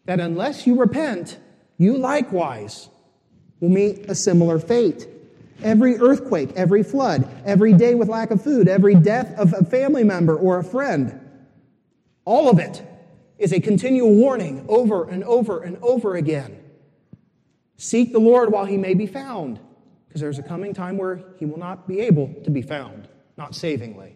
[0.03, 1.39] that unless you repent,
[1.77, 2.89] you likewise
[3.61, 5.07] will meet a similar fate.
[5.63, 10.03] Every earthquake, every flood, every day with lack of food, every death of a family
[10.03, 11.19] member or a friend,
[12.25, 12.83] all of it
[13.37, 16.57] is a continual warning over and over and over again.
[17.77, 19.59] Seek the Lord while he may be found,
[20.07, 23.53] because there's a coming time where he will not be able to be found, not
[23.53, 24.15] savingly.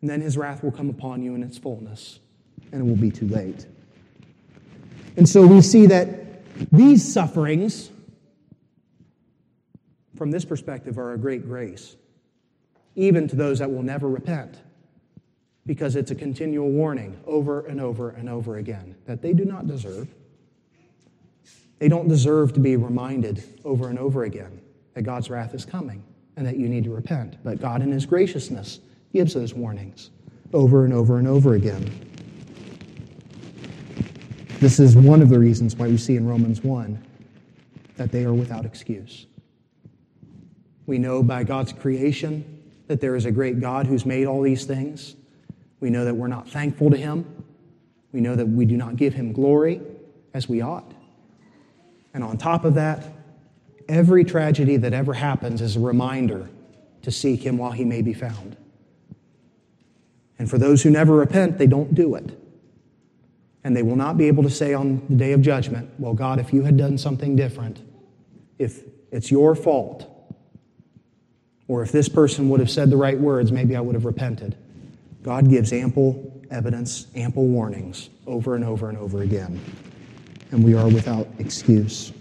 [0.00, 2.18] And then his wrath will come upon you in its fullness,
[2.72, 3.66] and it will be too late.
[5.16, 7.90] And so we see that these sufferings,
[10.22, 11.96] from this perspective, are a great grace,
[12.94, 14.56] even to those that will never repent,
[15.66, 19.66] because it's a continual warning over and over and over again that they do not
[19.66, 20.06] deserve.
[21.80, 24.60] They don't deserve to be reminded over and over again
[24.94, 26.04] that God's wrath is coming
[26.36, 27.38] and that you need to repent.
[27.42, 28.78] But God, in His graciousness,
[29.12, 30.10] gives those warnings
[30.52, 31.90] over and over and over again.
[34.60, 36.96] This is one of the reasons why we see in Romans 1
[37.96, 39.26] that they are without excuse.
[40.92, 42.44] We know by God's creation
[42.88, 45.16] that there is a great God who's made all these things.
[45.80, 47.24] We know that we're not thankful to Him.
[48.12, 49.80] We know that we do not give Him glory
[50.34, 50.92] as we ought.
[52.12, 53.06] And on top of that,
[53.88, 56.50] every tragedy that ever happens is a reminder
[57.00, 58.58] to seek Him while He may be found.
[60.38, 62.38] And for those who never repent, they don't do it.
[63.64, 66.38] And they will not be able to say on the day of judgment, Well, God,
[66.38, 67.80] if you had done something different,
[68.58, 70.11] if it's your fault,
[71.72, 74.54] or if this person would have said the right words, maybe I would have repented.
[75.22, 79.58] God gives ample evidence, ample warnings over and over and over again.
[80.50, 82.12] And we are without excuse.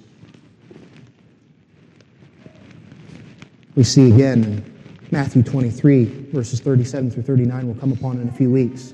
[3.76, 4.74] We see again in
[5.12, 8.94] Matthew 23, verses 37 through 39, we'll come upon in a few weeks.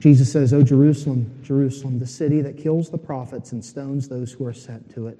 [0.00, 4.44] Jesus says, O Jerusalem, Jerusalem, the city that kills the prophets and stones those who
[4.44, 5.18] are sent to it.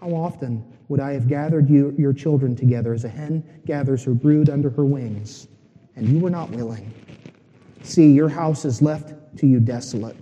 [0.00, 4.12] How often would I have gathered you, your children together as a hen gathers her
[4.12, 5.46] brood under her wings,
[5.94, 6.92] and you were not willing?
[7.84, 10.16] See, your house is left to you desolate.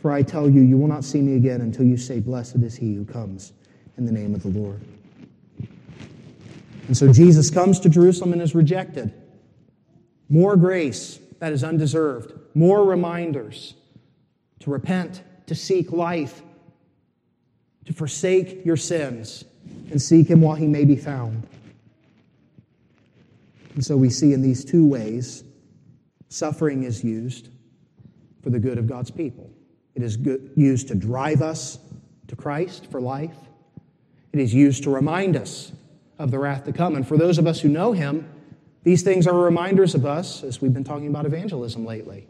[0.00, 2.74] For I tell you, you will not see me again until you say, Blessed is
[2.74, 3.52] he who comes
[3.98, 4.80] in the name of the Lord.
[6.88, 9.12] And so Jesus comes to Jerusalem and is rejected.
[10.30, 13.74] More grace that is undeserved, more reminders
[14.60, 16.40] to repent, to seek life,
[17.84, 19.44] to forsake your sins,
[19.90, 21.46] and seek Him while He may be found.
[23.74, 25.44] And so we see in these two ways
[26.28, 27.48] suffering is used
[28.42, 29.50] for the good of God's people.
[29.94, 31.78] It is good, used to drive us
[32.28, 33.36] to Christ for life.
[34.32, 35.72] It is used to remind us
[36.18, 36.96] of the wrath to come.
[36.96, 38.28] And for those of us who know Him,
[38.82, 42.26] these things are reminders of us, as we've been talking about evangelism lately.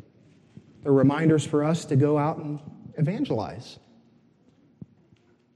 [0.83, 2.61] They're reminders for us to go out and
[2.97, 3.79] evangelize.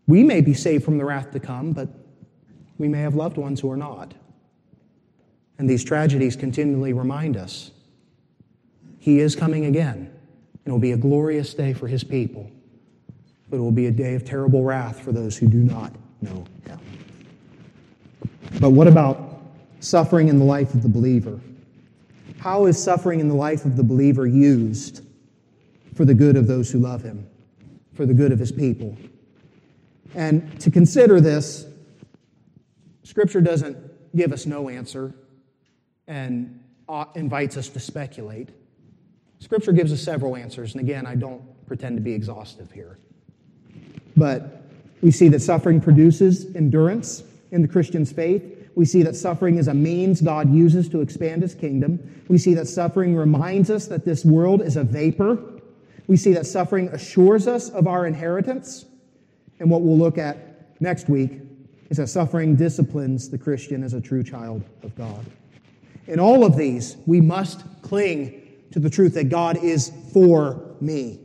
[0.09, 1.88] We may be saved from the wrath to come, but
[2.79, 4.14] we may have loved ones who are not.
[5.59, 7.71] And these tragedies continually remind us
[8.99, 10.11] He is coming again.
[10.64, 12.51] It will be a glorious day for His people,
[13.51, 15.92] but it will be a day of terrible wrath for those who do not
[16.23, 16.81] know Him.
[18.61, 19.42] But what about
[19.81, 21.38] suffering in the life of the believer?
[22.38, 25.05] How is suffering in the life of the believer used
[25.94, 27.27] for the good of those who love Him,
[27.92, 28.97] for the good of His people?
[30.14, 31.66] And to consider this,
[33.03, 33.77] Scripture doesn't
[34.16, 35.14] give us no answer
[36.07, 38.49] and uh, invites us to speculate.
[39.40, 42.99] Scripture gives us several answers, and again, I don't pretend to be exhaustive here.
[44.16, 44.62] But
[45.01, 48.42] we see that suffering produces endurance in the Christian's faith.
[48.75, 52.23] We see that suffering is a means God uses to expand his kingdom.
[52.29, 55.38] We see that suffering reminds us that this world is a vapor.
[56.07, 58.87] We see that suffering assures us of our inheritance.
[59.61, 61.40] And what we'll look at next week
[61.90, 65.25] is that suffering disciplines the Christian as a true child of God.
[66.07, 68.42] In all of these, we must cling
[68.73, 71.21] to the truth that God is for me.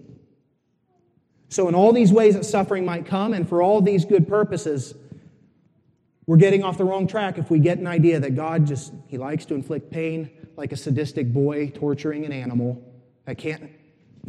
[1.50, 4.96] So, in all these ways that suffering might come, and for all these good purposes,
[6.26, 9.17] we're getting off the wrong track if we get an idea that God just, He
[9.17, 12.82] likes to inflict pain like a sadistic boy torturing an animal
[13.26, 13.69] that can't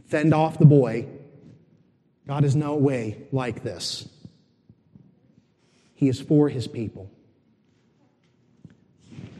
[0.06, 1.06] fend off the boy.
[2.26, 4.08] God is no way like this.
[5.94, 7.10] He is for His people.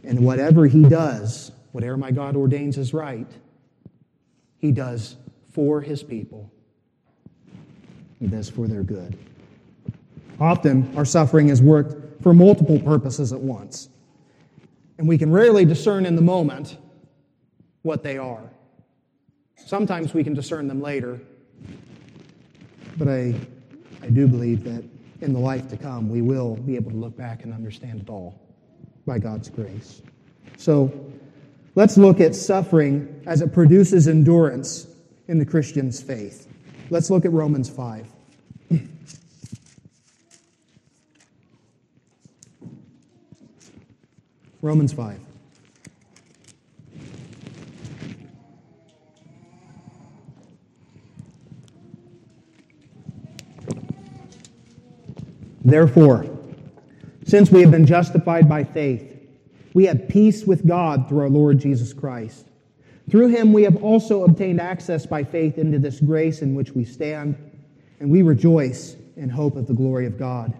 [0.06, 3.26] And whatever he does, whatever my God ordains is right,
[4.58, 5.16] he does
[5.50, 6.50] for his people.
[8.20, 9.16] He does for their good.
[10.38, 13.88] Often, our suffering is worked for multiple purposes at once.
[14.98, 16.76] And we can rarely discern in the moment
[17.82, 18.50] what they are.
[19.56, 21.20] Sometimes we can discern them later.
[22.96, 23.34] But I,
[24.02, 24.84] I do believe that
[25.20, 28.08] in the life to come, we will be able to look back and understand it
[28.08, 28.40] all
[29.06, 30.02] by God's grace.
[30.56, 31.12] So
[31.74, 34.86] let's look at suffering as it produces endurance
[35.28, 36.48] in the Christian's faith.
[36.90, 38.06] Let's look at Romans 5.
[44.62, 45.20] Romans 5.
[55.64, 56.26] Therefore,
[57.24, 59.10] since we have been justified by faith,
[59.72, 62.46] we have peace with God through our Lord Jesus Christ.
[63.10, 66.84] Through him we have also obtained access by faith into this grace in which we
[66.84, 67.36] stand,
[67.98, 70.52] and we rejoice in hope of the glory of God.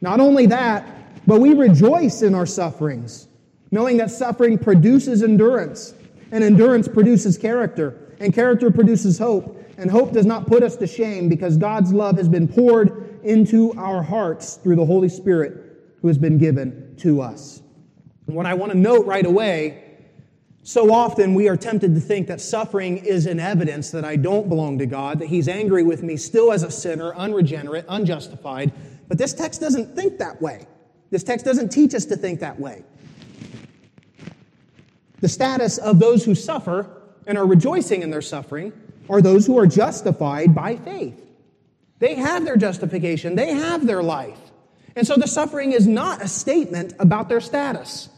[0.00, 0.86] Not only that,
[1.26, 3.28] but we rejoice in our sufferings,
[3.70, 5.94] knowing that suffering produces endurance,
[6.32, 10.86] and endurance produces character, and character produces hope, and hope does not put us to
[10.86, 16.08] shame because God's love has been poured into our hearts through the Holy Spirit who
[16.08, 17.62] has been given to us.
[18.26, 19.82] And what I want to note right away
[20.66, 24.48] so often we are tempted to think that suffering is an evidence that I don't
[24.48, 28.72] belong to God, that He's angry with me still as a sinner, unregenerate, unjustified.
[29.06, 30.66] But this text doesn't think that way.
[31.10, 32.82] This text doesn't teach us to think that way.
[35.20, 36.90] The status of those who suffer
[37.28, 38.72] and are rejoicing in their suffering
[39.08, 41.22] are those who are justified by faith.
[41.98, 44.38] They have their justification, they have their life.
[44.94, 48.08] And so the suffering is not a statement about their status.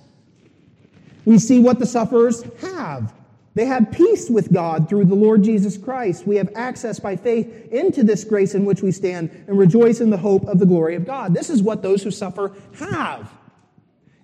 [1.25, 3.13] We see what the sufferers have.
[3.55, 6.27] They have peace with God through the Lord Jesus Christ.
[6.27, 10.11] We have access by faith into this grace in which we stand and rejoice in
[10.11, 11.35] the hope of the glory of God.
[11.35, 13.33] This is what those who suffer have.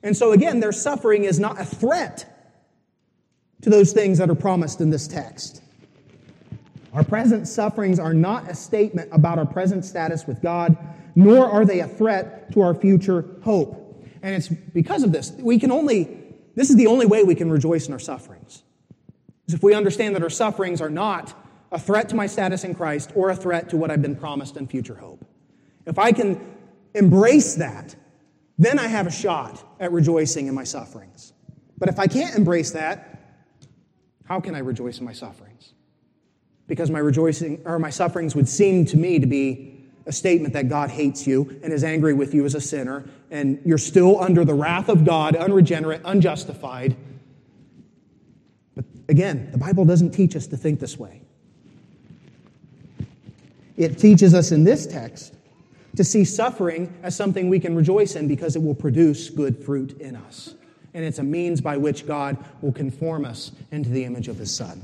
[0.05, 2.31] And so, again, their suffering is not a threat
[3.63, 5.63] to those things that are promised in this text.
[6.95, 10.77] Our present sufferings are not a statement about our present status with God,
[11.17, 13.81] nor are they a threat to our future hope.
[14.23, 16.17] And it's because of this, we can only,
[16.55, 18.63] this is the only way we can rejoice in our sufferings.
[19.49, 21.35] Is if we understand that our sufferings are not
[21.73, 24.57] a threat to my status in Christ or a threat to what I've been promised
[24.57, 25.25] in future hope.
[25.87, 26.41] If I can
[26.95, 27.97] embrace that,
[28.57, 31.33] then I have a shot at rejoicing in my sufferings.
[31.77, 33.21] But if I can't embrace that,
[34.25, 35.74] how can I rejoice in my sufferings?
[36.67, 39.75] Because my rejoicing or my sufferings would seem to me to be
[40.07, 43.61] a statement that God hates you and is angry with you as a sinner, and
[43.65, 46.97] you're still under the wrath of God, unregenerate, unjustified.
[48.75, 51.23] But again, the Bible doesn't teach us to think this way.
[53.77, 55.35] It teaches us in this text
[55.97, 59.99] to see suffering as something we can rejoice in because it will produce good fruit
[60.01, 60.55] in us.
[60.93, 64.55] And it's a means by which God will conform us into the image of His
[64.55, 64.81] Son.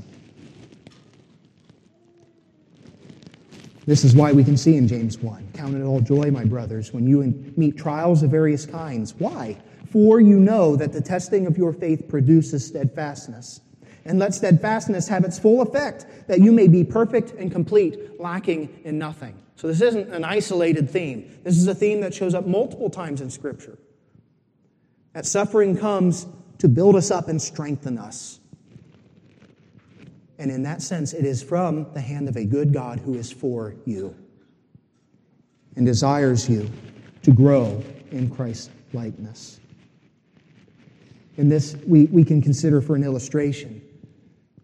[3.85, 6.93] This is why we can see in James 1 Count it all joy, my brothers,
[6.93, 7.23] when you
[7.57, 9.15] meet trials of various kinds.
[9.15, 9.57] Why?
[9.91, 13.61] For you know that the testing of your faith produces steadfastness.
[14.05, 18.81] And let steadfastness have its full effect, that you may be perfect and complete, lacking
[18.83, 19.37] in nothing.
[19.55, 21.39] So, this isn't an isolated theme.
[21.43, 23.77] This is a theme that shows up multiple times in Scripture.
[25.13, 26.25] That suffering comes
[26.59, 28.40] to build us up and strengthen us.
[30.41, 33.31] And in that sense, it is from the hand of a good God who is
[33.31, 34.15] for you
[35.75, 36.67] and desires you
[37.21, 39.59] to grow in Christ's likeness.
[41.37, 43.83] In this, we, we can consider for an illustration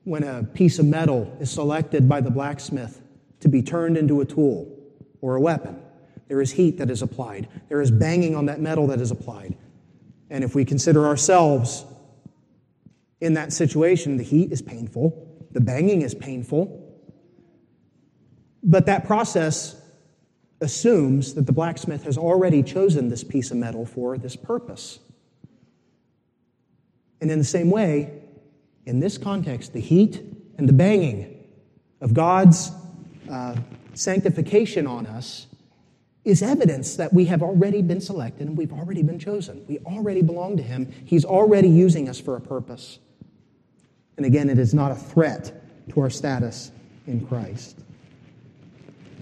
[0.04, 3.00] when a piece of metal is selected by the blacksmith
[3.42, 4.76] to be turned into a tool
[5.22, 5.80] or a weapon.
[6.28, 9.56] There is heat that is applied, there is banging on that metal that is applied.
[10.32, 11.86] And if we consider ourselves
[13.22, 15.27] in that situation, the heat is painful,
[15.58, 16.88] the banging is painful.
[18.62, 19.76] But that process
[20.62, 25.00] assumes that the blacksmith has already chosen this piece of metal for this purpose.
[27.22, 28.22] And in the same way,
[28.86, 30.22] in this context, the heat
[30.60, 31.44] and the banging
[32.02, 32.72] of God's
[33.28, 33.56] uh,
[33.96, 35.48] sanctification on us
[36.24, 39.66] is evidence that we have already been selected and we've already been chosen.
[39.68, 40.94] We already belong to Him.
[41.04, 43.00] He's already using us for a purpose.
[44.18, 45.54] And again, it is not a threat
[45.90, 46.72] to our status
[47.06, 47.80] in Christ.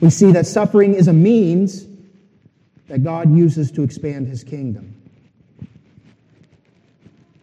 [0.01, 1.85] We see that suffering is a means
[2.87, 4.95] that God uses to expand His kingdom.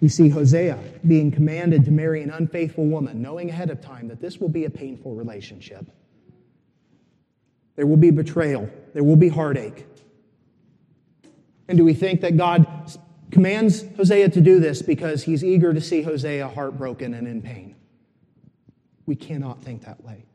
[0.01, 4.21] We see Hosea being commanded to marry an unfaithful woman, knowing ahead of time that
[4.21, 5.87] this will be a painful relationship.
[7.77, 9.87] There will be betrayal, there will be heartache.
[11.69, 12.67] And do we think that God
[13.33, 17.75] commands Hosea to do this because he's eager to see Hosea heartbroken and in pain?
[19.07, 20.27] We cannot think that way.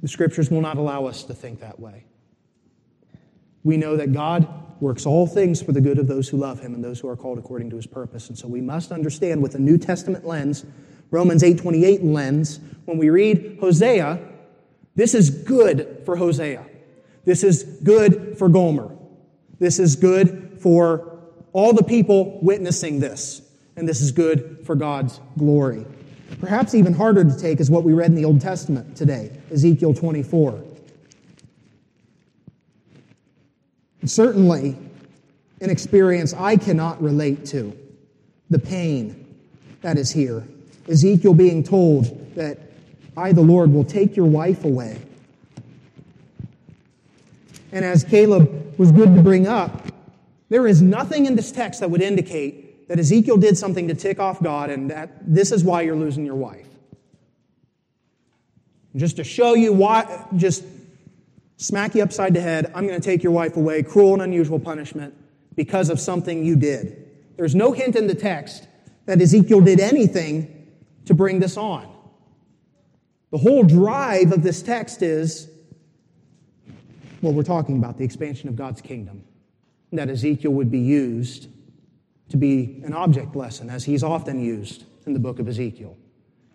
[0.00, 2.04] The scriptures will not allow us to think that way.
[3.64, 4.48] We know that God
[4.80, 7.16] works all things for the good of those who love him and those who are
[7.16, 8.28] called according to his purpose.
[8.28, 10.64] And so we must understand with a New Testament lens,
[11.10, 14.20] Romans 8:28 lens, when we read Hosea,
[14.94, 16.64] this is good for Hosea.
[17.24, 18.97] This is good for Gomer.
[19.58, 21.18] This is good for
[21.52, 23.42] all the people witnessing this.
[23.76, 25.86] And this is good for God's glory.
[26.40, 29.94] Perhaps even harder to take is what we read in the Old Testament today, Ezekiel
[29.94, 30.62] 24.
[34.04, 34.76] Certainly,
[35.60, 37.76] an experience I cannot relate to
[38.50, 39.26] the pain
[39.80, 40.46] that is here.
[40.88, 42.58] Ezekiel being told that
[43.16, 45.00] I, the Lord, will take your wife away.
[47.72, 49.88] And as Caleb was good to bring up,
[50.48, 54.18] there is nothing in this text that would indicate that Ezekiel did something to tick
[54.18, 56.66] off God and that this is why you're losing your wife.
[58.96, 60.64] Just to show you why, just
[61.58, 64.58] smack you upside the head, I'm going to take your wife away, cruel and unusual
[64.58, 65.14] punishment
[65.54, 67.04] because of something you did.
[67.36, 68.66] There's no hint in the text
[69.04, 70.68] that Ezekiel did anything
[71.04, 71.92] to bring this on.
[73.30, 75.50] The whole drive of this text is
[77.22, 79.24] well, we're talking about the expansion of God's kingdom,
[79.92, 81.48] that Ezekiel would be used
[82.28, 85.96] to be an object lesson, as he's often used in the book of Ezekiel,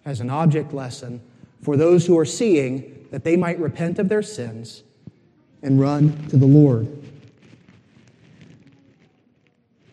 [0.05, 1.21] as an object lesson
[1.61, 4.83] for those who are seeing that they might repent of their sins
[5.61, 6.87] and run to the Lord.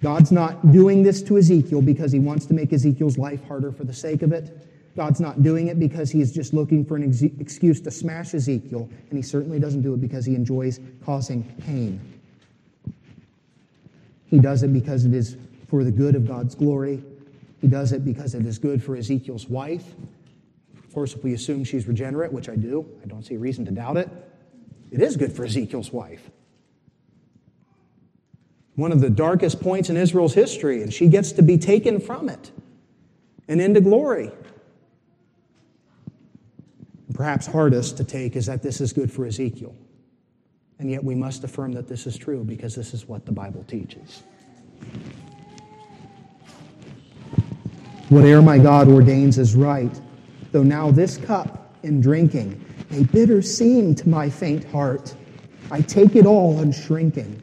[0.03, 3.85] God's not doing this to Ezekiel because he wants to make Ezekiel's life harder for
[3.85, 4.67] the sake of it.
[4.97, 8.89] God's not doing it because he's just looking for an ex- excuse to smash Ezekiel,
[9.09, 12.01] and he certainly doesn't do it because he enjoys causing pain.
[14.27, 15.37] He does it because it is
[15.69, 17.03] for the good of God's glory.
[17.61, 19.85] He does it because it is good for Ezekiel's wife.
[20.77, 23.65] Of course, if we assume she's regenerate, which I do, I don't see a reason
[23.67, 24.09] to doubt it.
[24.91, 26.31] It is good for Ezekiel's wife.
[28.75, 32.29] One of the darkest points in Israel's history, and she gets to be taken from
[32.29, 32.51] it
[33.47, 34.33] and into glory.
[37.21, 39.77] Perhaps hardest to take is that this is good for Ezekiel.
[40.79, 43.63] And yet we must affirm that this is true because this is what the Bible
[43.69, 44.23] teaches.
[48.09, 50.01] Whate'er my God ordains is right,
[50.53, 55.15] though now this cup in drinking a bitter seem to my faint heart.
[55.71, 57.39] I take it all unshrinking.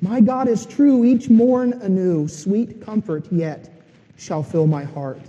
[0.00, 3.70] My God is true, each morn anew, sweet comfort yet
[4.16, 5.22] shall fill my heart,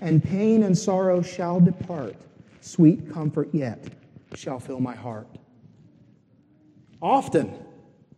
[0.00, 2.16] and pain and sorrow shall depart,
[2.62, 3.84] sweet comfort yet
[4.34, 5.28] shall fill my heart.
[7.00, 7.52] Often,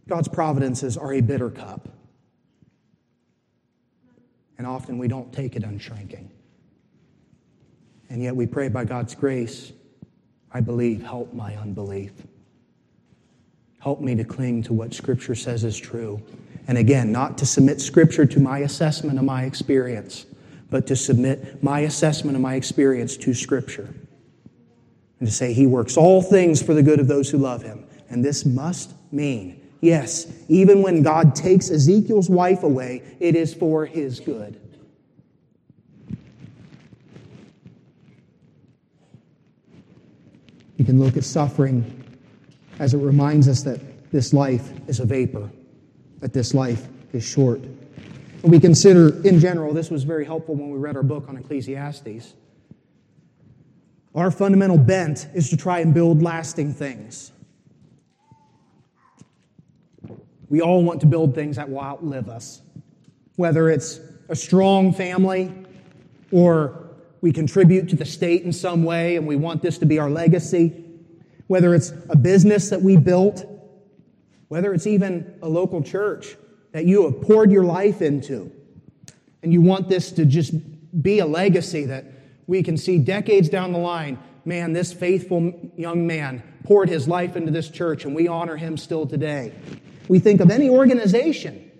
[0.09, 1.88] God's providences are a bitter cup,
[4.59, 6.30] and often we don't take it unshrinking.
[8.11, 9.72] And yet we pray by God's grace
[10.55, 11.03] I believe.
[11.03, 12.12] Help my unbelief.
[13.80, 16.22] Help me to cling to what Scripture says is true.
[16.68, 20.24] And again, not to submit Scripture to my assessment of my experience,
[20.70, 23.92] but to submit my assessment of my experience to Scripture.
[25.25, 27.87] And to say, He works all things for the good of those who love Him.
[28.11, 33.87] And this must mean, yes, even when God takes Ezekiel's wife away, it is for
[33.87, 34.61] His good.
[40.77, 42.18] You can look at suffering
[42.79, 43.81] as it reminds us that
[44.12, 45.49] this life is a vapor,
[46.20, 47.61] that this life is short.
[48.43, 51.39] And we consider, in general, this was very helpful when we read our book on
[51.39, 52.35] Ecclesiastes.
[54.15, 57.33] Our fundamental bent is to try and build lasting things.
[60.49, 62.62] We all want to build things that will outlive us,
[63.35, 63.99] whether it's
[64.29, 65.53] a strong family
[66.31, 66.91] or
[67.23, 70.11] we contribute to the state in some way and we want this to be our
[70.11, 70.85] legacy,
[71.49, 73.45] whether it's a business that we built,
[74.47, 76.37] whether it's even a local church
[76.71, 78.53] that you have poured your life into,
[79.43, 80.55] and you want this to just
[81.03, 82.05] be a legacy that
[82.47, 84.18] we can see decades down the line.
[84.45, 88.76] Man, this faithful young man poured his life into this church, and we honor him
[88.76, 89.53] still today.
[90.09, 91.70] We think of any organization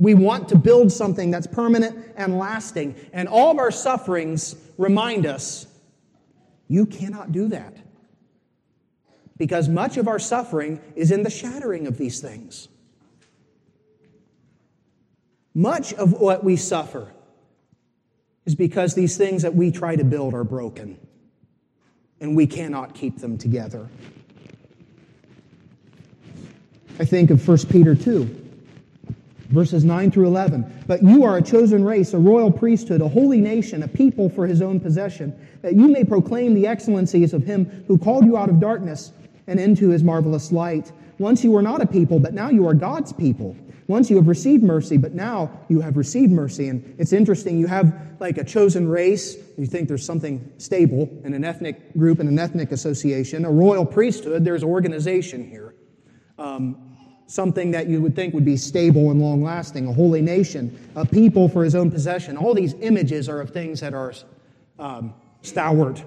[0.00, 2.96] we want to build something that's permanent and lasting.
[3.12, 5.66] And all of our sufferings remind us
[6.68, 7.76] you cannot do that.
[9.36, 12.68] Because much of our suffering is in the shattering of these things.
[15.52, 17.12] Much of what we suffer
[18.50, 20.98] is because these things that we try to build are broken
[22.20, 23.88] and we cannot keep them together.
[26.98, 28.38] I think of 1 Peter 2
[29.50, 30.84] verses 9 through 11.
[30.86, 34.46] But you are a chosen race, a royal priesthood, a holy nation, a people for
[34.46, 38.48] his own possession, that you may proclaim the excellencies of him who called you out
[38.48, 39.12] of darkness
[39.46, 40.92] and into his marvelous light.
[41.18, 43.56] Once you were not a people, but now you are God's people.
[43.90, 46.68] Once you have received mercy, but now you have received mercy.
[46.68, 49.36] And it's interesting, you have like a chosen race.
[49.58, 53.44] You think there's something stable in an ethnic group and an ethnic association.
[53.44, 55.74] A royal priesthood, there's organization here.
[56.38, 60.78] Um, something that you would think would be stable and long lasting, a holy nation,
[60.94, 62.36] a people for his own possession.
[62.36, 64.14] All these images are of things that are
[64.78, 66.04] um, stalwart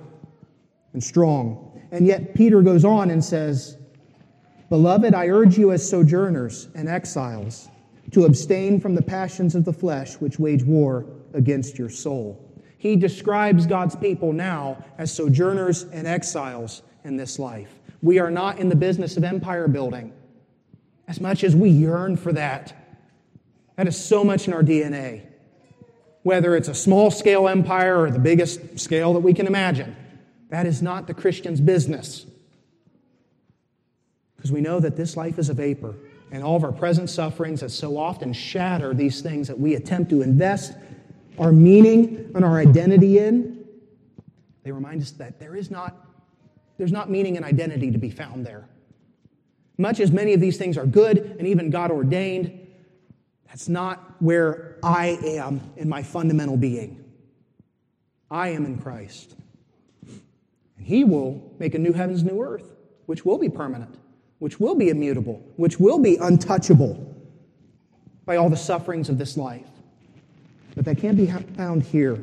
[0.93, 1.81] and strong.
[1.91, 3.75] And yet, Peter goes on and says,
[4.69, 7.67] Beloved, I urge you as sojourners and exiles
[8.13, 12.39] to abstain from the passions of the flesh which wage war against your soul.
[12.77, 17.79] He describes God's people now as sojourners and exiles in this life.
[18.01, 20.13] We are not in the business of empire building
[21.07, 22.73] as much as we yearn for that.
[23.75, 25.23] That is so much in our DNA.
[26.23, 29.95] Whether it's a small scale empire or the biggest scale that we can imagine,
[30.49, 32.25] that is not the Christian's business.
[34.35, 35.95] Because we know that this life is a vapor,
[36.33, 40.09] and all of our present sufferings that so often shatter these things that we attempt
[40.09, 40.73] to invest
[41.37, 43.63] our meaning and our identity in,
[44.63, 45.95] they remind us that there is not,
[46.79, 48.67] there's not meaning and identity to be found there.
[49.77, 52.59] Much as many of these things are good and even God ordained,
[53.45, 57.05] that's not where I am in my fundamental being.
[58.31, 59.35] I am in Christ.
[60.77, 62.75] And He will make a new heavens, new earth,
[63.05, 63.99] which will be permanent,
[64.43, 67.15] which will be immutable, which will be untouchable
[68.25, 69.69] by all the sufferings of this life.
[70.75, 72.21] But that can't be found here.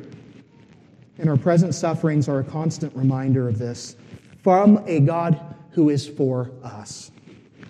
[1.17, 3.95] And our present sufferings are a constant reminder of this
[4.43, 7.09] from a God who is for us.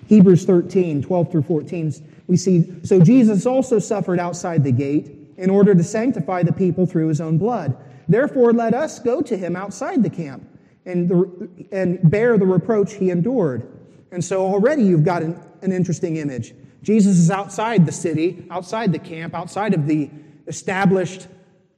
[0.08, 1.94] Hebrews 13, 12 through 14,
[2.28, 6.86] we see, so Jesus also suffered outside the gate in order to sanctify the people
[6.86, 7.78] through his own blood.
[8.10, 10.46] Therefore, let us go to him outside the camp
[10.86, 13.78] and, the, and bear the reproach he endured.
[14.12, 16.54] And so already you've got an, an interesting image.
[16.84, 20.10] Jesus is outside the city, outside the camp, outside of the
[20.48, 21.28] established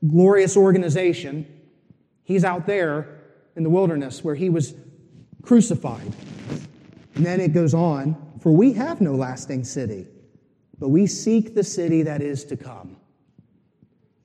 [0.08, 1.46] glorious organization.
[2.24, 3.22] He's out there
[3.56, 4.74] in the wilderness where he was
[5.42, 6.14] crucified.
[7.16, 10.08] And then it goes on, for we have no lasting city,
[10.80, 12.98] but we seek the city that is to come.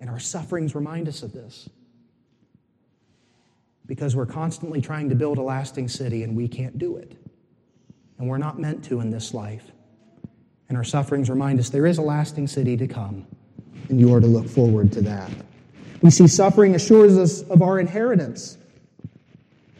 [0.01, 1.69] And our sufferings remind us of this.
[3.87, 7.17] Because we're constantly trying to build a lasting city and we can't do it.
[8.19, 9.71] And we're not meant to in this life.
[10.69, 13.27] And our sufferings remind us there is a lasting city to come,
[13.89, 15.31] and you are to look forward to that.
[16.03, 18.59] We see suffering assures us of our inheritance.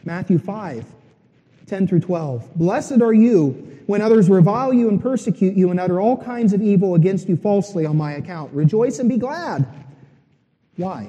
[0.03, 0.85] Matthew 5.
[1.67, 2.55] 10 through 12.
[2.55, 6.61] Blessed are you when others revile you and persecute you and utter all kinds of
[6.61, 8.51] evil against you falsely on my account.
[8.53, 9.67] Rejoice and be glad.
[10.77, 11.07] Why?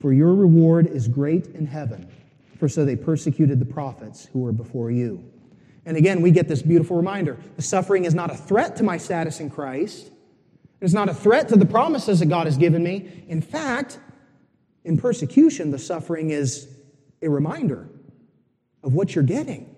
[0.00, 2.08] For your reward is great in heaven.
[2.58, 5.22] for so they persecuted the prophets who were before you.
[5.86, 8.98] And again, we get this beautiful reminder the suffering is not a threat to my
[8.98, 10.10] status in Christ.
[10.80, 13.24] It's not a threat to the promises that God has given me.
[13.28, 13.98] In fact,
[14.84, 16.68] in persecution, the suffering is
[17.20, 17.88] a reminder
[18.82, 19.74] of what you're getting,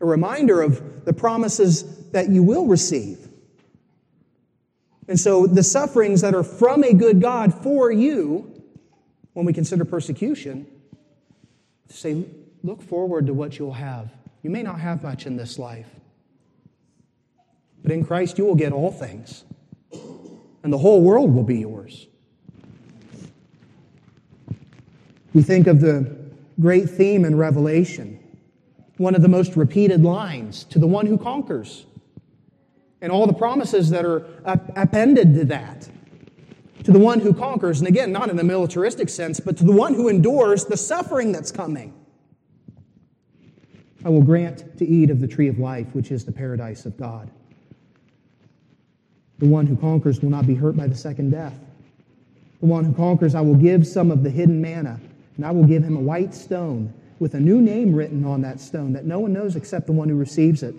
[0.00, 3.28] a reminder of the promises that you will receive.
[5.06, 8.62] And so the sufferings that are from a good God for you,
[9.34, 10.66] when we consider persecution,
[11.88, 12.24] say,
[12.62, 14.10] look forward to what you'll have.
[14.44, 15.88] You may not have much in this life,
[17.82, 19.42] but in Christ you will get all things,
[20.62, 22.08] and the whole world will be yours.
[25.32, 26.14] We think of the
[26.60, 28.20] great theme in Revelation,
[28.98, 31.86] one of the most repeated lines to the one who conquers,
[33.00, 35.88] and all the promises that are appended to that.
[36.82, 39.72] To the one who conquers, and again, not in the militaristic sense, but to the
[39.72, 41.94] one who endures the suffering that's coming.
[44.04, 46.96] I will grant to eat of the tree of life, which is the paradise of
[46.98, 47.30] God.
[49.38, 51.54] The one who conquers will not be hurt by the second death.
[52.60, 55.00] The one who conquers, I will give some of the hidden manna
[55.36, 58.60] and I will give him a white stone with a new name written on that
[58.60, 60.74] stone that no one knows except the one who receives it.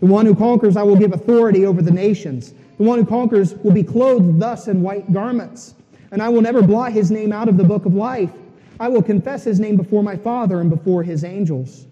[0.00, 2.54] The one who conquers, I will give authority over the nations.
[2.78, 5.74] The one who conquers will be clothed thus in white garments.
[6.10, 8.30] And I will never blot his name out of the book of life.
[8.78, 11.86] I will confess his name before my Father and before his angels.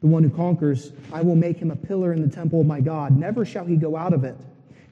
[0.00, 2.80] The one who conquers, I will make him a pillar in the temple of my
[2.80, 3.16] God.
[3.16, 4.36] Never shall he go out of it.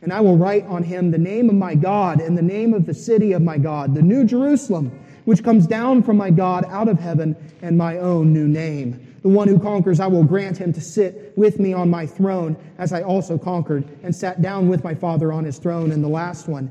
[0.02, 2.86] And I will write on him the name of my God and the name of
[2.86, 4.92] the city of my God, the new Jerusalem
[5.28, 9.14] which comes down from my God out of heaven, and my own new name.
[9.20, 12.56] The one who conquers, I will grant him to sit with me on my throne,
[12.78, 15.92] as I also conquered and sat down with my Father on his throne.
[15.92, 16.70] And the last one,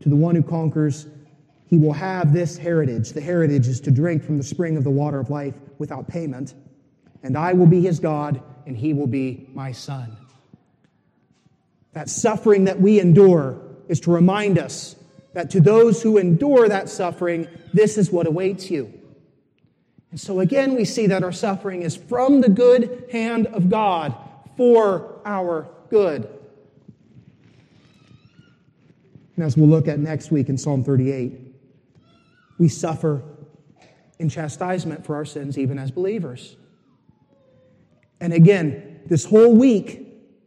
[0.00, 1.06] to the one who conquers,
[1.66, 3.12] he will have this heritage.
[3.12, 6.54] The heritage is to drink from the spring of the water of life without payment.
[7.26, 10.16] And I will be his God, and he will be my son.
[11.92, 14.94] That suffering that we endure is to remind us
[15.32, 18.92] that to those who endure that suffering, this is what awaits you.
[20.12, 24.14] And so again, we see that our suffering is from the good hand of God
[24.56, 26.28] for our good.
[29.34, 31.40] And as we'll look at next week in Psalm 38,
[32.58, 33.20] we suffer
[34.20, 36.54] in chastisement for our sins, even as believers.
[38.20, 40.02] And again, this whole week,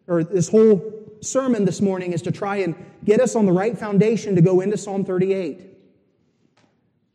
[0.07, 3.77] or this whole sermon this morning is to try and get us on the right
[3.77, 5.65] foundation to go into Psalm 38.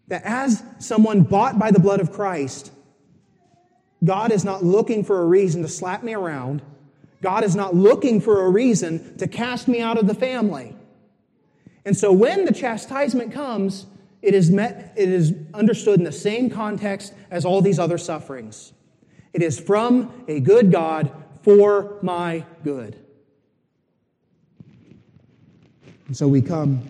[0.09, 2.71] That as someone bought by the blood of Christ,
[4.05, 6.63] God is not looking for a reason to slap me around.
[7.23, 10.77] God is not looking for a reason to cast me out of the family.
[11.87, 13.87] And so when the chastisement comes,
[14.21, 18.73] it is met, it is understood in the same context as all these other sufferings.
[19.35, 21.11] It is from a good God
[21.43, 22.97] for my good.
[26.07, 26.83] And so we come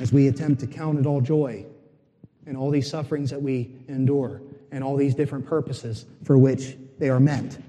[0.00, 1.64] as we attempt to count it all joy
[2.44, 7.08] and all these sufferings that we endure and all these different purposes for which they
[7.08, 7.62] are meant.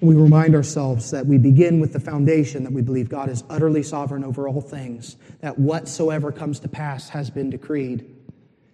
[0.00, 3.82] We remind ourselves that we begin with the foundation that we believe God is utterly
[3.82, 8.14] sovereign over all things, that whatsoever comes to pass has been decreed,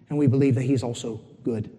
[0.09, 1.69] and we believe that He's also good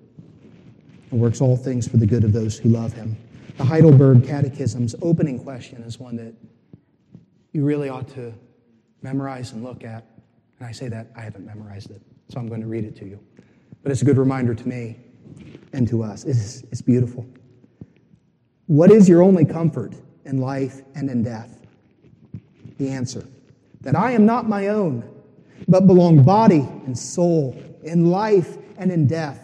[1.14, 3.16] and works all things for the good of those who love Him.
[3.56, 6.34] The Heidelberg Catechism's opening question is one that
[7.52, 8.34] you really ought to
[9.00, 10.04] memorize and look at.
[10.58, 13.04] And I say that I haven't memorized it, so I'm going to read it to
[13.04, 13.20] you.
[13.84, 14.96] But it's a good reminder to me
[15.72, 16.24] and to us.
[16.24, 17.24] It's, it's beautiful.
[18.66, 19.94] What is your only comfort
[20.24, 21.60] in life and in death?
[22.78, 23.24] The answer
[23.82, 25.08] that I am not my own,
[25.68, 29.43] but belong body and soul, in life and in death,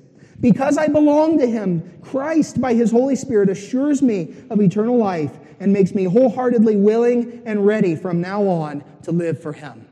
[0.41, 5.37] Because I belong to him, Christ, by his Holy Spirit, assures me of eternal life
[5.59, 9.87] and makes me wholeheartedly willing and ready from now on to live for him.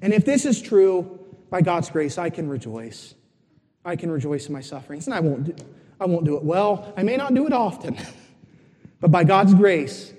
[0.00, 1.20] And if this is true,
[1.50, 3.14] by God's grace, I can rejoice.
[3.84, 5.06] I can rejoice in my sufferings.
[5.06, 5.64] And I won't do,
[6.00, 6.92] I won't do it well.
[6.96, 7.96] I may not do it often.
[9.00, 10.14] but by God's grace,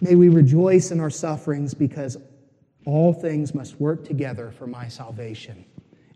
[0.00, 2.16] may we rejoice in our sufferings because
[2.86, 5.64] all things must work together for my salvation.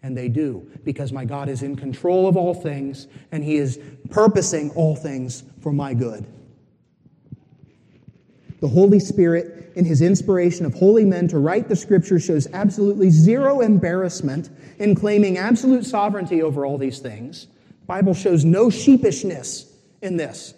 [0.03, 3.81] And they do, because my God is in control of all things and He is
[4.11, 6.25] purposing all things for my good.
[8.61, 13.11] The Holy Spirit, in his inspiration of holy men to write the scripture, shows absolutely
[13.11, 17.47] zero embarrassment in claiming absolute sovereignty over all these things.
[17.81, 19.73] The Bible shows no sheepishness
[20.03, 20.55] in this.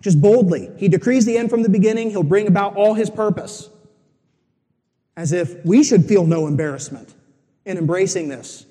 [0.00, 3.68] Just boldly, he decrees the end from the beginning, he'll bring about all his purpose.
[5.16, 7.14] As if we should feel no embarrassment
[7.64, 8.66] in embracing this.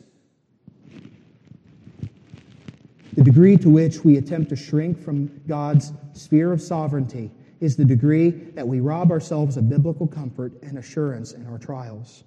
[3.13, 7.29] The degree to which we attempt to shrink from God's sphere of sovereignty
[7.59, 12.23] is the degree that we rob ourselves of biblical comfort and assurance in our trials.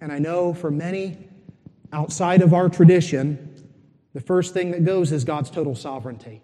[0.00, 1.18] And I know for many
[1.92, 3.52] outside of our tradition,
[4.14, 6.40] the first thing that goes is God's total sovereignty.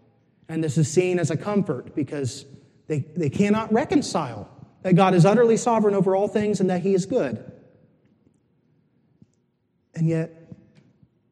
[0.48, 2.44] And this is seen as a comfort because
[2.88, 4.48] they, they cannot reconcile
[4.82, 7.51] that God is utterly sovereign over all things and that He is good.
[9.94, 10.30] And yet,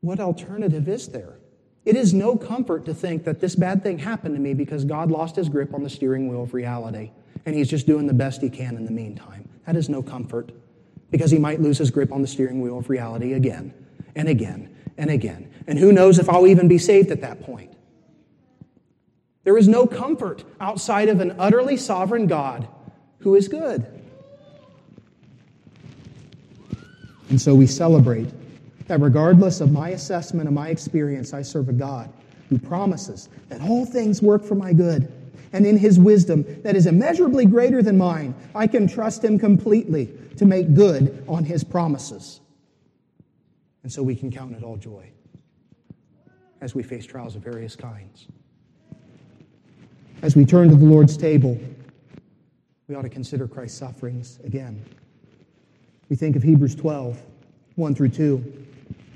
[0.00, 1.36] what alternative is there?
[1.84, 5.10] It is no comfort to think that this bad thing happened to me because God
[5.10, 7.10] lost his grip on the steering wheel of reality
[7.46, 9.48] and he's just doing the best he can in the meantime.
[9.66, 10.52] That is no comfort
[11.10, 13.72] because he might lose his grip on the steering wheel of reality again
[14.14, 15.50] and again and again.
[15.66, 17.72] And who knows if I'll even be saved at that point.
[19.44, 22.68] There is no comfort outside of an utterly sovereign God
[23.20, 23.86] who is good.
[27.30, 28.28] And so we celebrate
[28.90, 32.12] that regardless of my assessment of my experience, I serve a God
[32.48, 35.12] who promises that all things work for my good.
[35.52, 40.08] And in his wisdom that is immeasurably greater than mine, I can trust him completely
[40.38, 42.40] to make good on his promises.
[43.84, 45.08] And so we can count it all joy
[46.60, 48.26] as we face trials of various kinds.
[50.22, 51.60] As we turn to the Lord's table,
[52.88, 54.84] we ought to consider Christ's sufferings again.
[56.08, 57.22] We think of Hebrews 12,
[57.76, 58.59] 1 through 2.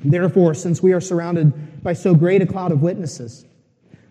[0.04, 3.46] Therefore, since we are surrounded by so great a cloud of witnesses,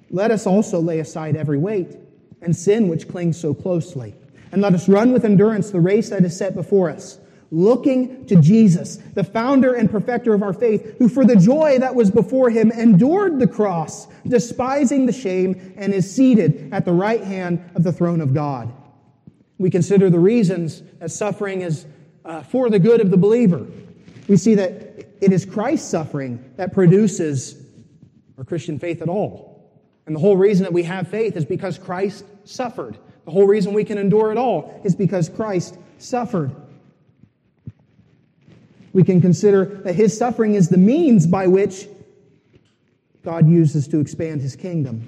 [0.10, 1.98] let us also lay aside every weight
[2.42, 4.16] and sin which clings so closely.
[4.52, 7.20] And let us run with endurance the race that is set before us,
[7.52, 11.96] looking to Jesus, the founder and perfecter of our faith, who for the joy that
[11.96, 17.24] was before him endured the cross, despising the shame, and is seated at the right
[17.24, 18.72] hand of the throne of God.
[19.58, 21.86] We consider the reasons that suffering is
[22.26, 23.66] uh, for the good of the believer.
[24.28, 24.83] We see that
[25.24, 27.56] it is Christ's suffering that produces
[28.38, 29.72] our Christian faith at all.
[30.06, 32.98] And the whole reason that we have faith is because Christ suffered.
[33.26, 36.54] The whole reason we can endure it all is because Christ suffered.
[38.92, 41.88] We can consider that his suffering is the means by which
[43.24, 45.08] God uses to expand his kingdom.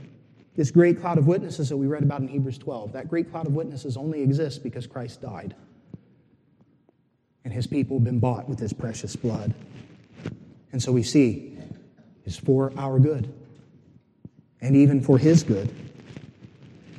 [0.55, 3.47] This great cloud of witnesses that we read about in Hebrews 12, that great cloud
[3.47, 5.53] of witnesses only exists because Christ died.
[7.43, 9.53] And his people have been bought with his precious blood.
[10.75, 11.57] And so we see
[12.25, 13.33] is for our good
[14.59, 15.73] and even for his good.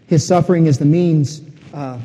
[0.07, 1.43] His suffering is the means,
[1.75, 2.01] uh,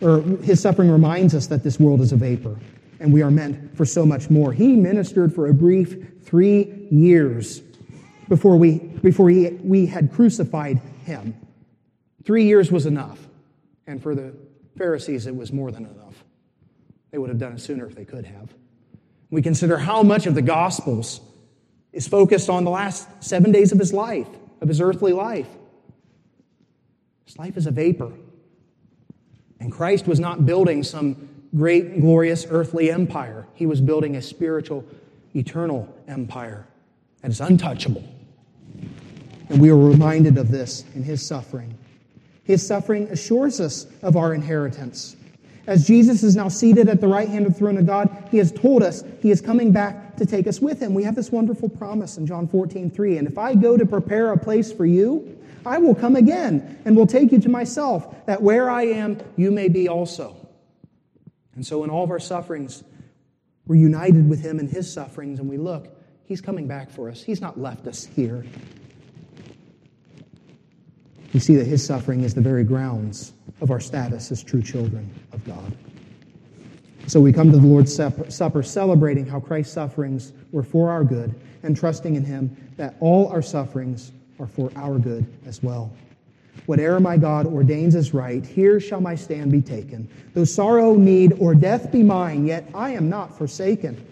[0.00, 2.58] or his suffering reminds us that this world is a vapor
[2.98, 4.54] and we are meant for so much more.
[4.54, 7.60] He ministered for a brief three years
[8.30, 11.34] before we, before he, we had crucified him.
[12.24, 13.28] Three years was enough.
[13.86, 14.32] And for the
[14.78, 16.24] Pharisees, it was more than enough.
[17.10, 18.54] They would have done it sooner if they could have.
[19.30, 21.20] We consider how much of the Gospels
[21.92, 24.28] is focused on the last seven days of his life,
[24.60, 25.48] of his earthly life.
[27.26, 28.12] His life is a vapor.
[29.60, 33.46] And Christ was not building some great, glorious earthly empire.
[33.54, 34.84] He was building a spiritual,
[35.34, 36.66] eternal empire
[37.22, 38.04] that is untouchable.
[39.48, 41.76] And we are reminded of this in his suffering.
[42.44, 45.16] His suffering assures us of our inheritance.
[45.66, 48.38] As Jesus is now seated at the right hand of the throne of God, he
[48.38, 50.94] has told us he is coming back to take us with him.
[50.94, 53.18] We have this wonderful promise in John 14, 3.
[53.18, 56.96] And if I go to prepare a place for you, I will come again and
[56.96, 60.36] will take you to myself, that where I am, you may be also.
[61.54, 62.82] And so in all of our sufferings,
[63.66, 65.88] we're united with him in his sufferings, and we look,
[66.24, 67.22] he's coming back for us.
[67.22, 68.44] He's not left us here.
[71.32, 75.08] We see that his suffering is the very grounds of our status as true children
[75.32, 75.76] of God.
[77.06, 81.34] So we come to the Lord's Supper celebrating how Christ's sufferings were for our good
[81.62, 85.92] and trusting in him that all our sufferings are for our good as well.
[86.66, 90.08] Whatever my God ordains as right, here shall my stand be taken.
[90.34, 94.06] Though sorrow, need, or death be mine, yet I am not forsaken.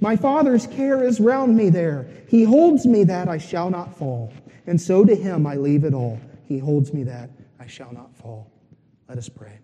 [0.00, 2.08] My Father's care is round me there.
[2.28, 4.32] He holds me that I shall not fall.
[4.66, 6.18] And so to him I leave it all.
[6.50, 7.30] He holds me that
[7.60, 8.50] I shall not fall.
[9.08, 9.60] Let us pray.